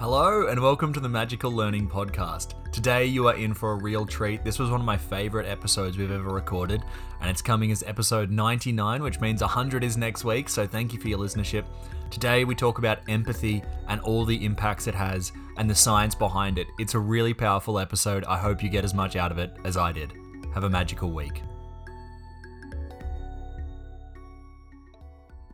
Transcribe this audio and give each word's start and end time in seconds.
Hello, 0.00 0.46
and 0.46 0.58
welcome 0.58 0.94
to 0.94 1.00
the 1.00 1.10
Magical 1.10 1.52
Learning 1.52 1.86
Podcast. 1.86 2.54
Today, 2.72 3.04
you 3.04 3.28
are 3.28 3.36
in 3.36 3.52
for 3.52 3.72
a 3.72 3.82
real 3.82 4.06
treat. 4.06 4.42
This 4.42 4.58
was 4.58 4.70
one 4.70 4.80
of 4.80 4.86
my 4.86 4.96
favorite 4.96 5.46
episodes 5.46 5.98
we've 5.98 6.10
ever 6.10 6.30
recorded, 6.30 6.82
and 7.20 7.28
it's 7.28 7.42
coming 7.42 7.70
as 7.70 7.82
episode 7.82 8.30
99, 8.30 9.02
which 9.02 9.20
means 9.20 9.42
100 9.42 9.84
is 9.84 9.98
next 9.98 10.24
week, 10.24 10.48
so 10.48 10.66
thank 10.66 10.94
you 10.94 10.98
for 10.98 11.08
your 11.08 11.18
listenership. 11.18 11.66
Today, 12.08 12.46
we 12.46 12.54
talk 12.54 12.78
about 12.78 13.00
empathy 13.10 13.62
and 13.88 14.00
all 14.00 14.24
the 14.24 14.42
impacts 14.42 14.86
it 14.86 14.94
has 14.94 15.32
and 15.58 15.68
the 15.68 15.74
science 15.74 16.14
behind 16.14 16.58
it. 16.58 16.68
It's 16.78 16.94
a 16.94 16.98
really 16.98 17.34
powerful 17.34 17.78
episode. 17.78 18.24
I 18.24 18.38
hope 18.38 18.62
you 18.62 18.70
get 18.70 18.86
as 18.86 18.94
much 18.94 19.16
out 19.16 19.30
of 19.30 19.36
it 19.36 19.54
as 19.64 19.76
I 19.76 19.92
did. 19.92 20.14
Have 20.54 20.64
a 20.64 20.70
magical 20.70 21.10
week. 21.10 21.42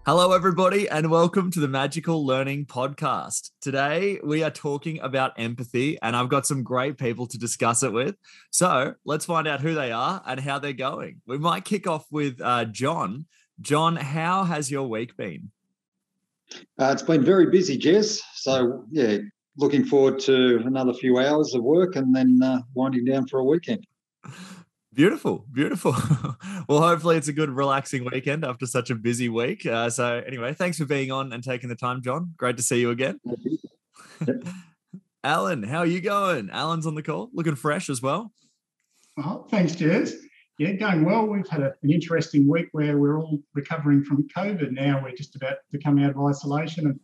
Hello, 0.06 0.30
everybody, 0.30 0.88
and 0.88 1.10
welcome 1.10 1.50
to 1.50 1.58
the 1.58 1.66
Magical 1.66 2.24
Learning 2.24 2.64
Podcast. 2.64 3.50
Today, 3.60 4.20
we 4.22 4.44
are 4.44 4.52
talking 4.52 5.00
about 5.00 5.32
empathy, 5.36 5.98
and 6.00 6.14
I've 6.14 6.28
got 6.28 6.46
some 6.46 6.62
great 6.62 6.96
people 6.96 7.26
to 7.26 7.36
discuss 7.36 7.82
it 7.82 7.92
with. 7.92 8.14
So, 8.52 8.94
let's 9.04 9.24
find 9.24 9.48
out 9.48 9.62
who 9.62 9.74
they 9.74 9.90
are 9.90 10.22
and 10.24 10.38
how 10.38 10.60
they're 10.60 10.74
going. 10.74 11.22
We 11.26 11.38
might 11.38 11.64
kick 11.64 11.88
off 11.88 12.06
with 12.12 12.40
uh, 12.40 12.66
John. 12.66 13.26
John, 13.60 13.96
how 13.96 14.44
has 14.44 14.70
your 14.70 14.86
week 14.86 15.16
been? 15.16 15.50
Uh, 16.78 16.90
it's 16.92 17.02
been 17.02 17.24
very 17.24 17.46
busy, 17.46 17.76
Jez. 17.76 18.22
So, 18.34 18.84
yeah, 18.92 19.18
looking 19.56 19.84
forward 19.84 20.20
to 20.20 20.58
another 20.64 20.94
few 20.94 21.18
hours 21.18 21.52
of 21.52 21.64
work 21.64 21.96
and 21.96 22.14
then 22.14 22.38
uh, 22.44 22.60
winding 22.74 23.06
down 23.06 23.26
for 23.26 23.40
a 23.40 23.44
weekend. 23.44 23.84
Beautiful, 24.96 25.44
beautiful. 25.52 25.92
well, 26.70 26.80
hopefully 26.80 27.18
it's 27.18 27.28
a 27.28 27.32
good, 27.34 27.50
relaxing 27.50 28.06
weekend 28.10 28.46
after 28.46 28.64
such 28.64 28.88
a 28.88 28.94
busy 28.94 29.28
week. 29.28 29.66
Uh, 29.66 29.90
so, 29.90 30.22
anyway, 30.26 30.54
thanks 30.54 30.78
for 30.78 30.86
being 30.86 31.12
on 31.12 31.34
and 31.34 31.44
taking 31.44 31.68
the 31.68 31.74
time, 31.74 32.00
John. 32.00 32.32
Great 32.38 32.56
to 32.56 32.62
see 32.62 32.80
you 32.80 32.88
again. 32.88 33.20
Alan, 35.24 35.64
how 35.64 35.80
are 35.80 35.86
you 35.86 36.00
going? 36.00 36.48
Alan's 36.48 36.86
on 36.86 36.94
the 36.94 37.02
call, 37.02 37.28
looking 37.34 37.56
fresh 37.56 37.90
as 37.90 38.00
well. 38.00 38.32
Oh, 39.18 39.46
thanks, 39.50 39.76
Jez. 39.76 40.14
Yeah, 40.58 40.72
going 40.72 41.04
well. 41.04 41.26
We've 41.26 41.46
had 41.46 41.60
a, 41.60 41.74
an 41.82 41.90
interesting 41.90 42.48
week 42.48 42.68
where 42.72 42.96
we're 42.96 43.20
all 43.20 43.38
recovering 43.54 44.02
from 44.02 44.26
COVID. 44.34 44.72
Now 44.72 45.02
we're 45.02 45.14
just 45.14 45.36
about 45.36 45.58
to 45.72 45.78
come 45.78 45.98
out 45.98 46.12
of 46.12 46.24
isolation, 46.24 46.86
and 46.86 46.98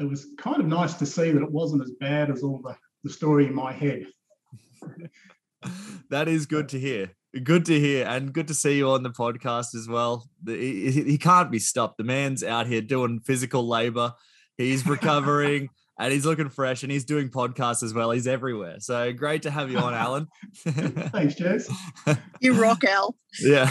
it 0.00 0.10
was 0.10 0.26
kind 0.38 0.58
of 0.58 0.66
nice 0.66 0.94
to 0.94 1.06
see 1.06 1.30
that 1.30 1.40
it 1.40 1.52
wasn't 1.52 1.82
as 1.84 1.92
bad 2.00 2.32
as 2.32 2.42
all 2.42 2.60
the, 2.64 2.74
the 3.04 3.10
story 3.10 3.46
in 3.46 3.54
my 3.54 3.70
head. 3.70 4.06
that 6.10 6.26
is 6.26 6.44
good 6.44 6.68
to 6.70 6.80
hear. 6.80 7.12
Good 7.42 7.66
to 7.66 7.78
hear, 7.78 8.06
and 8.06 8.32
good 8.32 8.48
to 8.48 8.54
see 8.54 8.78
you 8.78 8.88
on 8.90 9.02
the 9.02 9.10
podcast 9.10 9.74
as 9.74 9.86
well. 9.86 10.28
He, 10.46 10.90
he 10.90 11.18
can't 11.18 11.50
be 11.50 11.58
stopped. 11.58 11.98
The 11.98 12.04
man's 12.04 12.42
out 12.42 12.66
here 12.66 12.80
doing 12.80 13.20
physical 13.20 13.66
labor. 13.66 14.14
He's 14.56 14.86
recovering. 14.86 15.68
and 15.98 16.12
he's 16.12 16.24
looking 16.24 16.48
fresh 16.48 16.82
and 16.82 16.92
he's 16.92 17.04
doing 17.04 17.28
podcasts 17.28 17.82
as 17.82 17.92
well. 17.92 18.10
He's 18.10 18.26
everywhere. 18.26 18.76
So 18.78 19.12
great 19.12 19.42
to 19.42 19.50
have 19.50 19.70
you 19.70 19.78
on, 19.78 19.94
Alan. 19.94 20.28
Thanks, 20.54 21.34
Jez. 21.34 21.70
You 22.40 22.54
rock, 22.54 22.84
Al. 22.84 23.16
Yeah. 23.40 23.68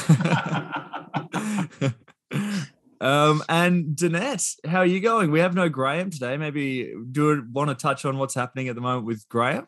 um, 2.99 3.41
and 3.47 3.95
Danette, 3.95 4.55
how 4.65 4.79
are 4.79 4.85
you 4.85 4.99
going? 4.99 5.31
We 5.31 5.39
have 5.39 5.55
no 5.55 5.69
Graham 5.69 6.09
today. 6.09 6.35
Maybe 6.35 6.93
do 7.11 7.29
you 7.29 7.47
want 7.51 7.69
to 7.69 7.75
touch 7.75 8.03
on 8.03 8.17
what's 8.17 8.35
happening 8.35 8.67
at 8.67 8.75
the 8.75 8.81
moment 8.81 9.05
with 9.05 9.27
Graham? 9.29 9.67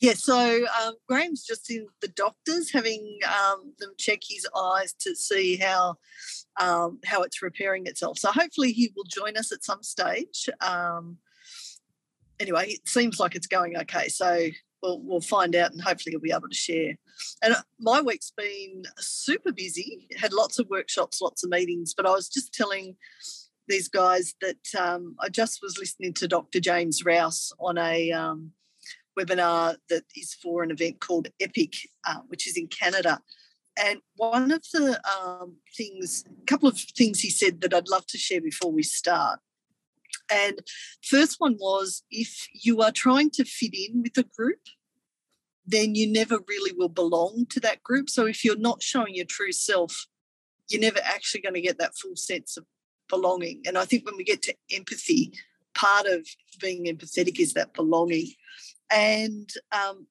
Yeah, 0.00 0.12
so 0.12 0.66
um, 0.82 0.94
Graham's 1.08 1.44
just 1.44 1.70
in 1.70 1.86
the 2.02 2.08
doctors 2.08 2.70
having 2.70 3.18
um, 3.26 3.72
them 3.78 3.92
check 3.98 4.20
his 4.28 4.46
eyes 4.54 4.92
to 5.00 5.16
see 5.16 5.56
how 5.56 5.96
um, 6.60 7.00
how 7.04 7.22
it's 7.22 7.42
repairing 7.42 7.86
itself. 7.86 8.18
So 8.18 8.30
hopefully 8.30 8.72
he 8.72 8.92
will 8.94 9.04
join 9.04 9.36
us 9.36 9.52
at 9.52 9.64
some 9.64 9.82
stage. 9.82 10.48
Um, 10.60 11.18
anyway, 12.38 12.68
it 12.68 12.88
seems 12.88 13.18
like 13.18 13.34
it's 13.34 13.46
going 13.46 13.76
okay. 13.78 14.08
So 14.08 14.48
we'll, 14.82 15.00
we'll 15.02 15.20
find 15.20 15.54
out 15.56 15.72
and 15.72 15.80
hopefully 15.80 16.12
he'll 16.12 16.20
be 16.20 16.32
able 16.32 16.48
to 16.48 16.54
share. 16.54 16.96
And 17.42 17.54
uh, 17.54 17.62
my 17.80 18.00
week's 18.00 18.32
been 18.36 18.84
super 18.98 19.52
busy, 19.52 20.08
had 20.18 20.32
lots 20.32 20.58
of 20.58 20.68
workshops, 20.68 21.20
lots 21.20 21.44
of 21.44 21.50
meetings, 21.50 21.94
but 21.94 22.06
I 22.06 22.10
was 22.10 22.28
just 22.28 22.52
telling 22.52 22.96
these 23.68 23.88
guys 23.88 24.34
that 24.40 24.78
um, 24.78 25.16
I 25.20 25.28
just 25.28 25.60
was 25.62 25.78
listening 25.78 26.12
to 26.14 26.28
Dr. 26.28 26.60
James 26.60 27.04
Rouse 27.04 27.52
on 27.58 27.78
a 27.78 28.12
um, 28.12 28.52
webinar 29.18 29.76
that 29.88 30.04
is 30.16 30.34
for 30.34 30.62
an 30.62 30.70
event 30.70 31.00
called 31.00 31.28
EPIC, 31.40 31.74
uh, 32.06 32.20
which 32.28 32.46
is 32.46 32.56
in 32.56 32.68
Canada. 32.68 33.20
And 33.78 34.00
one 34.16 34.52
of 34.52 34.62
the 34.72 35.00
um, 35.10 35.56
things, 35.76 36.24
a 36.42 36.46
couple 36.46 36.68
of 36.68 36.78
things 36.78 37.20
he 37.20 37.30
said 37.30 37.60
that 37.60 37.74
I'd 37.74 37.88
love 37.88 38.06
to 38.06 38.18
share 38.18 38.40
before 38.40 38.72
we 38.72 38.82
start 38.82 39.40
and 40.30 40.60
first 41.02 41.36
one 41.38 41.56
was 41.58 42.02
if 42.10 42.46
you 42.52 42.80
are 42.82 42.92
trying 42.92 43.30
to 43.30 43.44
fit 43.44 43.74
in 43.74 44.02
with 44.02 44.16
a 44.18 44.28
group, 44.36 44.60
then 45.66 45.94
you 45.94 46.10
never 46.10 46.38
really 46.48 46.72
will 46.76 46.88
belong 46.88 47.46
to 47.50 47.60
that 47.60 47.82
group. 47.82 48.08
So 48.08 48.26
if 48.26 48.44
you're 48.44 48.56
not 48.56 48.82
showing 48.82 49.14
your 49.14 49.26
true 49.26 49.52
self, 49.52 50.06
you're 50.68 50.80
never 50.80 51.00
actually 51.02 51.40
going 51.40 51.54
to 51.54 51.60
get 51.60 51.78
that 51.78 51.96
full 51.96 52.16
sense 52.16 52.56
of 52.56 52.64
belonging. 53.08 53.62
And 53.66 53.78
I 53.78 53.84
think 53.84 54.04
when 54.04 54.16
we 54.16 54.24
get 54.24 54.42
to 54.42 54.54
empathy, 54.72 55.32
part 55.74 56.06
of 56.06 56.26
being 56.60 56.86
empathetic 56.86 57.38
is 57.38 57.52
that 57.54 57.74
belonging. 57.74 58.28
And 58.90 59.50
um, 59.72 60.06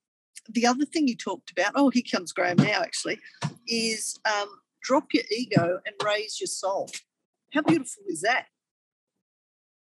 the 0.50 0.68
other 0.68 0.86
thing 0.86 1.08
you 1.08 1.16
talked 1.16 1.52
about, 1.52 1.74
oh, 1.76 1.90
here 1.90 2.04
comes 2.10 2.32
Graham 2.32 2.58
now 2.58 2.82
actually, 2.82 3.20
is 3.68 4.20
um, 4.26 4.50
drop 4.84 5.06
your 5.14 5.24
ego 5.32 5.80
and 5.86 5.96
raise 6.06 6.40
your 6.40 6.48
soul. 6.48 6.90
How 7.54 7.62
beautiful 7.62 8.04
is 8.08 8.22
that? 8.22 8.46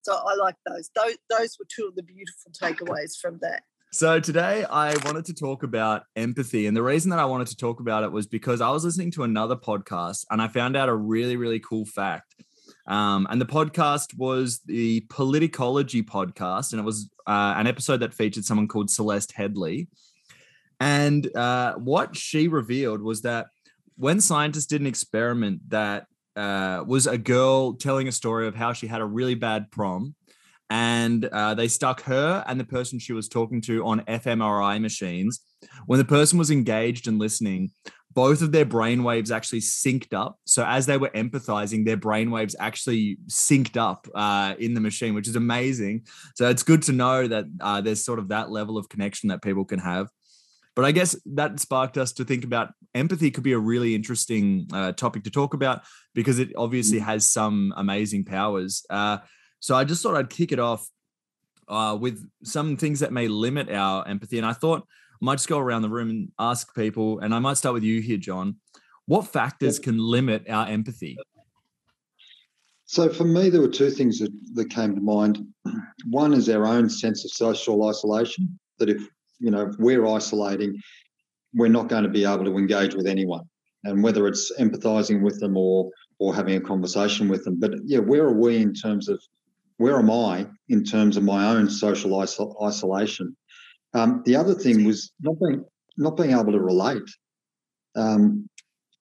So 0.02 0.14
I 0.14 0.36
like 0.36 0.56
those. 0.68 0.92
Those 0.96 1.18
those 1.32 1.58
were 1.58 1.66
two 1.68 1.88
of 1.88 1.96
the 1.96 2.04
beautiful 2.04 2.52
takeaways 2.52 3.18
from 3.20 3.40
that. 3.42 3.64
So 3.92 4.20
today 4.20 4.66
I 4.66 4.94
wanted 5.06 5.26
to 5.26 5.34
talk 5.34 5.64
about 5.64 6.04
empathy. 6.16 6.68
And 6.68 6.76
the 6.76 6.84
reason 6.84 7.10
that 7.12 7.20
I 7.20 7.26
wanted 7.26 7.48
to 7.48 7.56
talk 7.56 7.80
about 7.80 8.04
it 8.04 8.12
was 8.12 8.28
because 8.28 8.62
I 8.62 8.70
was 8.70 8.84
listening 8.84 9.10
to 9.12 9.24
another 9.24 9.56
podcast 9.56 10.26
and 10.30 10.42
I 10.42 10.48
found 10.50 10.76
out 10.76 10.90
a 10.90 10.96
really, 10.96 11.38
really 11.38 11.60
cool 11.60 11.86
fact. 11.86 12.36
Um, 12.88 13.28
and 13.30 13.42
the 13.42 13.46
podcast 13.46 14.16
was 14.16 14.60
the 14.66 15.02
Politicology 15.02 16.04
podcast, 16.04 16.72
and 16.72 16.80
it 16.80 16.84
was 16.84 17.10
uh, 17.26 17.54
an 17.58 17.68
episode 17.68 17.98
that 17.98 18.14
featured 18.14 18.46
someone 18.46 18.68
called 18.68 18.90
Celeste 18.90 19.34
Headlee. 19.36 19.88
And 20.80 21.36
uh, 21.36 21.76
what 21.76 22.16
she 22.16 22.48
revealed 22.48 23.02
was 23.02 23.22
that 23.22 23.48
when 23.98 24.20
scientists 24.20 24.66
did 24.66 24.82
an 24.82 24.88
experiment 24.88 25.62
that 25.70 26.08
uh, 26.36 26.84
was 26.86 27.08
a 27.08 27.18
girl 27.18 27.74
telling 27.74 28.08
a 28.08 28.12
story 28.12 28.48
of 28.48 28.56
how 28.56 28.74
she 28.74 28.88
had 28.88 29.02
a 29.02 29.06
really 29.06 29.36
bad 29.36 29.72
prom, 29.72 30.16
and 30.70 31.26
uh, 31.26 31.54
they 31.54 31.68
stuck 31.68 32.02
her 32.04 32.44
and 32.48 32.60
the 32.60 32.66
person 32.66 33.00
she 33.00 33.14
was 33.14 33.30
talking 33.30 33.62
to 33.62 33.86
on 33.86 34.02
fMRI 34.02 34.82
machines. 34.82 35.40
When 35.86 36.00
the 36.00 36.06
person 36.06 36.38
was 36.38 36.52
engaged 36.52 37.08
and 37.08 37.20
listening, 37.20 37.72
both 38.16 38.42
of 38.42 38.54
their 38.54 38.66
brain 38.66 39.04
waves 39.04 39.30
actually 39.30 39.60
synced 39.60 40.14
up. 40.14 40.40
So 40.46 40.66
as 40.66 40.86
they 40.86 40.98
were 40.98 41.10
empathizing, 41.10 41.86
their 41.86 41.98
brain 41.98 42.32
waves 42.32 42.56
actually 42.58 43.18
synced 43.28 43.76
up 43.76 44.08
uh, 44.16 44.56
in 44.58 44.74
the 44.74 44.80
machine, 44.80 45.14
which 45.14 45.28
is 45.28 45.36
amazing. 45.36 46.08
So 46.34 46.50
it's 46.50 46.64
good 46.64 46.82
to 46.84 46.94
know 46.94 47.28
that 47.28 47.46
uh, 47.60 47.82
there's 47.82 48.04
sort 48.04 48.20
of 48.20 48.30
that 48.30 48.50
level 48.50 48.78
of 48.78 48.88
connection 48.88 49.30
that 49.30 49.44
people 49.44 49.66
can 49.66 49.80
have. 49.80 50.08
But 50.76 50.86
I 50.86 50.94
guess 50.94 51.16
that 51.26 51.60
sparked 51.60 51.98
us 51.98 52.14
to 52.14 52.26
think 52.26 52.46
about 52.46 52.74
empathy 52.94 53.32
could 53.32 53.44
be 53.44 53.54
a 53.54 53.60
really 53.60 53.96
interesting 53.96 54.68
uh, 54.74 54.94
topic 54.94 55.26
to 55.26 55.30
talk 55.30 55.54
about 55.54 55.84
because 56.14 56.40
it 56.40 56.52
obviously 56.58 57.00
mm. 57.00 57.04
has 57.04 57.28
some 57.28 57.74
amazing 57.76 58.24
powers. 58.26 58.86
Uh, 58.90 59.18
so 59.60 59.76
I 59.76 59.84
just 59.84 60.02
thought 60.02 60.16
I'd 60.16 60.30
kick 60.30 60.52
it 60.52 60.60
off 60.60 60.88
uh, 61.68 61.98
with 62.00 62.26
some 62.44 62.78
things 62.78 63.02
that 63.02 63.12
may 63.12 63.28
limit 63.28 63.70
our 63.70 64.08
empathy. 64.08 64.38
And 64.38 64.46
I 64.46 64.54
thought 64.54 64.88
might 65.26 65.36
just 65.36 65.50
go 65.50 65.60
around 65.60 65.82
the 65.82 65.90
room 65.90 66.10
and 66.10 66.32
ask 66.40 66.74
people, 66.76 67.20
and 67.20 67.34
I 67.34 67.40
might 67.40 67.58
start 67.58 67.74
with 67.74 67.84
you 67.84 68.00
here, 68.02 68.18
John. 68.18 68.58
What 69.08 69.28
factors 69.28 69.80
can 69.80 69.98
limit 69.98 70.50
our 70.50 70.68
empathy? 70.68 71.18
So 72.86 73.10
for 73.10 73.24
me, 73.24 73.50
there 73.50 73.62
were 73.62 73.68
two 73.68 73.90
things 73.90 74.20
that, 74.20 74.32
that 74.54 74.70
came 74.70 74.96
to 74.96 75.02
mind. 75.02 75.46
One 76.10 76.34
is 76.34 76.48
our 76.50 76.66
own 76.66 76.90
sense 76.90 77.26
of 77.26 77.32
social 77.32 77.88
isolation, 77.90 78.60
that 78.80 78.90
if 78.90 79.02
you 79.40 79.52
know, 79.52 79.68
if 79.68 79.76
we're 79.80 80.06
isolating, 80.06 80.80
we're 81.54 81.68
not 81.68 81.90
going 81.90 82.04
to 82.04 82.10
be 82.10 82.24
able 82.24 82.46
to 82.46 82.58
engage 82.58 82.96
with 82.96 83.08
anyone. 83.08 83.44
And 83.84 84.04
whether 84.04 84.28
it's 84.28 84.52
empathizing 84.60 85.22
with 85.22 85.40
them 85.40 85.58
or 85.58 85.92
or 86.20 86.34
having 86.34 86.56
a 86.56 86.62
conversation 86.62 87.28
with 87.28 87.44
them. 87.44 87.60
But 87.60 87.74
yeah, 87.84 88.00
where 88.00 88.24
are 88.24 88.40
we 88.40 88.58
in 88.58 88.74
terms 88.74 89.10
of 89.10 89.22
where 89.78 89.98
am 89.98 90.10
I 90.10 90.48
in 90.70 90.84
terms 90.84 91.18
of 91.18 91.24
my 91.24 91.46
own 91.48 91.70
social 91.70 92.12
isol- 92.12 92.56
isolation? 92.64 93.36
Um, 93.96 94.22
the 94.26 94.36
other 94.36 94.54
thing 94.54 94.86
was 94.86 95.12
not 95.22 95.36
being 95.40 95.64
not 95.98 96.18
being 96.18 96.32
able 96.32 96.52
to 96.52 96.60
relate. 96.60 97.10
Um, 97.96 98.48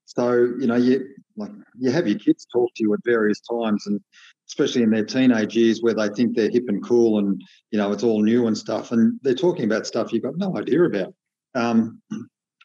so 0.04 0.32
you 0.32 0.66
know, 0.66 0.76
you 0.76 1.06
like 1.36 1.50
you 1.78 1.90
have 1.90 2.06
your 2.06 2.18
kids 2.18 2.46
talk 2.52 2.70
to 2.76 2.82
you 2.82 2.94
at 2.94 3.00
various 3.04 3.40
times, 3.40 3.86
and 3.86 4.00
especially 4.48 4.82
in 4.82 4.90
their 4.90 5.04
teenage 5.04 5.56
years 5.56 5.80
where 5.82 5.94
they 5.94 6.08
think 6.08 6.36
they're 6.36 6.50
hip 6.50 6.64
and 6.68 6.84
cool 6.84 7.18
and 7.18 7.42
you 7.70 7.78
know 7.78 7.92
it's 7.92 8.04
all 8.04 8.22
new 8.22 8.46
and 8.46 8.56
stuff 8.56 8.92
and 8.92 9.18
they're 9.22 9.34
talking 9.34 9.64
about 9.64 9.86
stuff 9.86 10.12
you've 10.12 10.22
got 10.22 10.36
no 10.36 10.54
idea 10.56 10.84
about 10.84 11.14
um, 11.54 12.00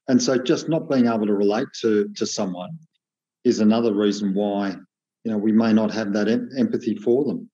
and 0.09 0.21
so 0.21 0.37
just 0.37 0.67
not 0.67 0.89
being 0.89 1.07
able 1.07 1.25
to 1.25 1.33
relate 1.33 1.69
to 1.81 2.09
to 2.17 2.25
someone 2.25 2.69
is 3.45 3.61
another 3.61 3.93
reason 3.93 4.33
why 4.33 4.75
you 5.23 5.31
know 5.31 5.37
we 5.37 5.53
may 5.53 5.71
not 5.71 5.89
have 5.89 6.11
that 6.11 6.27
em- 6.27 6.49
empathy 6.57 6.95
for 6.95 7.23
them 7.23 7.49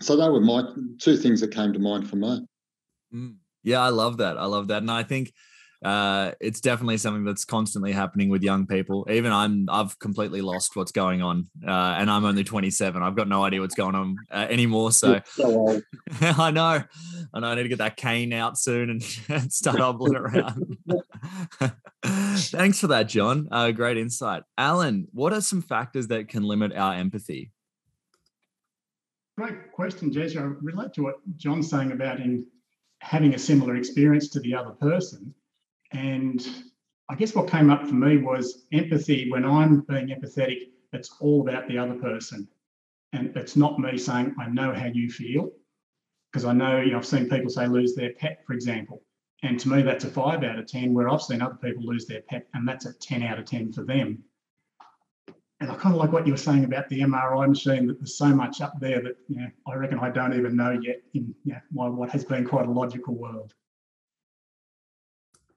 so 0.00 0.16
they 0.16 0.28
were 0.28 0.40
my 0.40 0.64
two 0.98 1.16
things 1.16 1.40
that 1.40 1.54
came 1.54 1.72
to 1.72 1.78
mind 1.78 2.08
for 2.08 2.16
me. 2.16 2.46
Mm. 3.14 3.36
Yeah, 3.64 3.80
I 3.80 3.88
love 3.88 4.18
that. 4.18 4.38
I 4.38 4.44
love 4.44 4.68
that, 4.68 4.82
and 4.82 4.90
I 4.90 5.02
think 5.02 5.32
uh, 5.84 6.32
it's 6.40 6.62
definitely 6.62 6.96
something 6.96 7.24
that's 7.24 7.44
constantly 7.44 7.92
happening 7.92 8.30
with 8.30 8.42
young 8.42 8.66
people. 8.66 9.06
Even 9.10 9.32
I'm, 9.32 9.66
I've 9.68 9.98
completely 9.98 10.40
lost 10.40 10.76
what's 10.76 10.92
going 10.92 11.20
on, 11.20 11.48
uh, 11.66 11.96
and 11.98 12.10
I'm 12.10 12.24
only 12.24 12.42
27. 12.42 13.02
I've 13.02 13.14
got 13.14 13.28
no 13.28 13.44
idea 13.44 13.60
what's 13.60 13.74
going 13.74 13.94
on 13.94 14.16
uh, 14.32 14.46
anymore. 14.48 14.92
So, 14.92 15.20
so 15.26 15.80
I 16.22 16.50
know, 16.50 16.82
I 17.34 17.40
know. 17.40 17.46
I 17.48 17.54
need 17.54 17.64
to 17.64 17.68
get 17.68 17.78
that 17.78 17.96
cane 17.96 18.32
out 18.32 18.58
soon 18.58 18.88
and 18.88 19.02
start 19.52 19.78
hobbling 19.78 20.16
around. 20.16 20.78
Thanks 22.04 22.80
for 22.80 22.86
that, 22.86 23.06
John. 23.08 23.48
Uh, 23.50 23.70
great 23.70 23.98
insight, 23.98 24.42
Alan. 24.56 25.08
What 25.12 25.34
are 25.34 25.42
some 25.42 25.60
factors 25.60 26.08
that 26.08 26.28
can 26.28 26.44
limit 26.44 26.72
our 26.72 26.94
empathy? 26.94 27.50
Great 29.36 29.72
question, 29.72 30.10
Jez. 30.10 30.40
I 30.40 30.44
relate 30.62 30.94
to 30.94 31.02
what 31.02 31.16
John's 31.36 31.68
saying 31.68 31.92
about 31.92 32.20
in 32.20 32.46
having 33.04 33.34
a 33.34 33.38
similar 33.38 33.76
experience 33.76 34.28
to 34.30 34.40
the 34.40 34.54
other 34.54 34.70
person 34.70 35.34
and 35.92 36.44
I 37.08 37.14
guess 37.14 37.34
what 37.34 37.50
came 37.50 37.70
up 37.70 37.86
for 37.86 37.94
me 37.94 38.16
was 38.16 38.66
empathy. 38.72 39.30
When 39.30 39.44
I'm 39.44 39.80
being 39.82 40.08
empathetic, 40.08 40.70
it's 40.92 41.14
all 41.20 41.42
about 41.42 41.68
the 41.68 41.78
other 41.78 41.94
person. 41.94 42.48
And 43.12 43.36
it's 43.36 43.56
not 43.56 43.78
me 43.78 43.98
saying, 43.98 44.34
I 44.40 44.48
know 44.48 44.72
how 44.72 44.86
you 44.86 45.10
feel. 45.10 45.50
Because 46.32 46.44
I 46.44 46.52
know, 46.52 46.80
you 46.80 46.92
know, 46.92 46.98
I've 46.98 47.06
seen 47.06 47.28
people 47.28 47.50
say 47.50 47.66
lose 47.66 47.94
their 47.94 48.14
pet, 48.14 48.42
for 48.46 48.54
example. 48.54 49.02
And 49.42 49.60
to 49.60 49.68
me, 49.68 49.82
that's 49.82 50.04
a 50.04 50.08
five 50.08 50.42
out 50.42 50.58
of 50.58 50.66
10, 50.66 50.94
where 50.94 51.08
I've 51.08 51.22
seen 51.22 51.42
other 51.42 51.58
people 51.62 51.84
lose 51.84 52.06
their 52.06 52.22
pet, 52.22 52.48
and 52.54 52.66
that's 52.66 52.86
a 52.86 52.94
10 52.94 53.22
out 53.22 53.38
of 53.38 53.44
10 53.44 53.72
for 53.72 53.84
them. 53.84 54.24
And 55.60 55.70
I 55.70 55.76
kind 55.76 55.94
of 55.94 56.00
like 56.00 56.12
what 56.12 56.26
you 56.26 56.32
were 56.32 56.38
saying 56.38 56.64
about 56.64 56.88
the 56.88 57.00
MRI 57.00 57.48
machine, 57.48 57.86
that 57.86 57.98
there's 57.98 58.18
so 58.18 58.26
much 58.26 58.60
up 58.60 58.74
there 58.80 59.00
that, 59.02 59.16
you 59.28 59.36
know, 59.36 59.48
I 59.66 59.74
reckon 59.74 59.98
I 60.00 60.10
don't 60.10 60.34
even 60.34 60.56
know 60.56 60.72
yet 60.72 61.00
in 61.14 61.34
you 61.44 61.52
know, 61.52 61.60
my, 61.72 61.88
what 61.88 62.10
has 62.10 62.24
been 62.24 62.44
quite 62.44 62.66
a 62.66 62.70
logical 62.70 63.14
world. 63.14 63.54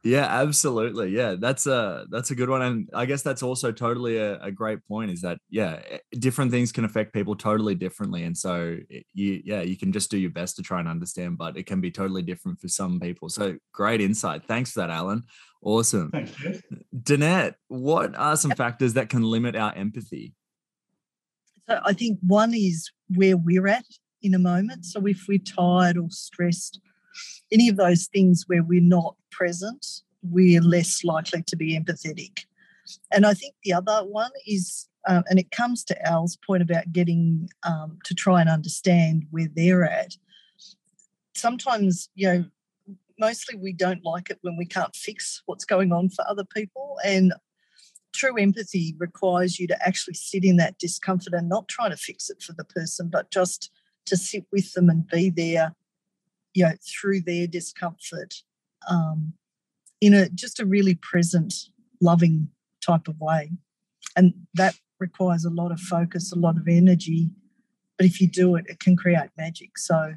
Yeah, 0.07 0.25
absolutely. 0.25 1.09
Yeah, 1.09 1.35
that's 1.37 1.67
a 1.67 2.05
that's 2.09 2.31
a 2.31 2.35
good 2.35 2.49
one, 2.49 2.61
and 2.61 2.89
I 2.93 3.05
guess 3.05 3.23
that's 3.23 3.43
also 3.43 3.73
totally 3.73 4.17
a, 4.17 4.39
a, 4.41 4.51
great 4.51 4.79
point. 4.87 5.11
Is 5.11 5.21
that 5.21 5.39
yeah, 5.49 5.81
eh, 5.89 5.97
different 6.11 6.49
things 6.49 6.71
can 6.71 6.85
affect 6.85 7.13
people 7.13 7.35
totally 7.35 7.75
differently, 7.75 8.23
and 8.23 8.37
so 8.37 8.77
eh, 8.89 9.01
you 9.13 9.41
yeah 9.43 9.61
you 9.61 9.75
can 9.75 9.91
just 9.91 10.09
do 10.09 10.17
your 10.17 10.29
best 10.29 10.55
to 10.57 10.61
try 10.61 10.79
and 10.79 10.87
understand, 10.87 11.37
but 11.37 11.57
it 11.57 11.65
can 11.65 11.81
be 11.81 11.91
totally 11.91 12.21
different 12.21 12.57
for 12.59 12.69
some 12.69 13.01
people. 13.01 13.27
So 13.27 13.57
great 13.73 13.99
insight. 13.99 14.45
Thanks 14.45 14.71
for 14.71 14.79
that, 14.79 14.91
Alan. 14.91 15.23
Awesome. 15.61 16.11
Thanks, 16.11 16.31
Danette, 16.95 17.55
what 17.67 18.15
are 18.15 18.37
some 18.37 18.51
factors 18.51 18.93
that 18.93 19.09
can 19.09 19.23
limit 19.23 19.55
our 19.55 19.73
empathy? 19.75 20.33
So 21.67 21.79
I 21.83 21.93
think 21.93 22.19
one 22.25 22.53
is 22.53 22.89
where 23.09 23.35
we're 23.35 23.67
at 23.67 23.85
in 24.21 24.33
a 24.33 24.39
moment. 24.39 24.85
So 24.85 25.05
if 25.05 25.25
we're 25.27 25.39
tired 25.39 25.97
or 25.97 26.09
stressed 26.09 26.79
any 27.51 27.69
of 27.69 27.77
those 27.77 28.07
things 28.07 28.45
where 28.47 28.63
we're 28.63 28.81
not 28.81 29.15
present, 29.31 29.85
we're 30.21 30.61
less 30.61 31.03
likely 31.03 31.43
to 31.43 31.55
be 31.55 31.77
empathetic. 31.77 32.45
And 33.11 33.25
I 33.25 33.33
think 33.33 33.55
the 33.63 33.73
other 33.73 34.05
one 34.05 34.31
is, 34.45 34.87
um, 35.07 35.23
and 35.29 35.39
it 35.39 35.51
comes 35.51 35.83
to 35.85 36.07
Al's 36.07 36.37
point 36.45 36.61
about 36.61 36.91
getting 36.91 37.49
um, 37.63 37.99
to 38.05 38.13
try 38.13 38.41
and 38.41 38.49
understand 38.49 39.25
where 39.31 39.47
they're 39.53 39.83
at. 39.83 40.13
Sometimes, 41.35 42.09
you 42.15 42.27
know, 42.27 42.45
mostly 43.19 43.57
we 43.57 43.73
don't 43.73 44.03
like 44.03 44.29
it 44.29 44.39
when 44.41 44.57
we 44.57 44.65
can't 44.65 44.95
fix 44.95 45.41
what's 45.45 45.65
going 45.65 45.91
on 45.91 46.09
for 46.09 46.27
other 46.27 46.45
people. 46.45 46.97
And 47.03 47.33
true 48.13 48.37
empathy 48.37 48.95
requires 48.97 49.59
you 49.59 49.67
to 49.67 49.87
actually 49.87 50.15
sit 50.15 50.43
in 50.43 50.57
that 50.57 50.77
discomfort 50.77 51.33
and 51.33 51.49
not 51.49 51.67
try 51.67 51.89
to 51.89 51.97
fix 51.97 52.29
it 52.29 52.41
for 52.41 52.53
the 52.53 52.63
person, 52.63 53.09
but 53.11 53.31
just 53.31 53.71
to 54.05 54.17
sit 54.17 54.45
with 54.51 54.73
them 54.73 54.89
and 54.89 55.07
be 55.07 55.29
there 55.29 55.73
you 56.57 56.63
know, 56.63 56.73
through 56.81 57.21
their 57.21 57.45
discomfort 57.45 58.33
um, 58.89 59.33
in 60.01 60.15
a 60.15 60.27
just 60.29 60.59
a 60.59 60.65
really 60.65 60.95
present, 60.95 61.53
loving 62.01 62.49
type 62.83 63.07
of 63.07 63.19
way. 63.19 63.51
And 64.15 64.33
that 64.55 64.73
requires 64.99 65.45
a 65.45 65.51
lot 65.51 65.71
of 65.71 65.79
focus, 65.79 66.31
a 66.31 66.39
lot 66.39 66.57
of 66.57 66.67
energy. 66.67 67.29
But 67.95 68.07
if 68.07 68.19
you 68.19 68.27
do 68.27 68.55
it, 68.55 68.65
it 68.67 68.79
can 68.79 68.95
create 68.95 69.29
magic. 69.37 69.77
So 69.77 70.15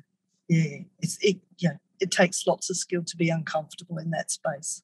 yeah, 0.48 0.78
it's 1.00 1.18
it 1.20 1.36
yeah, 1.58 1.76
it 2.00 2.10
takes 2.10 2.46
lots 2.46 2.70
of 2.70 2.76
skill 2.76 3.04
to 3.04 3.16
be 3.16 3.30
uncomfortable 3.30 3.98
in 3.98 4.10
that 4.10 4.30
space. 4.30 4.82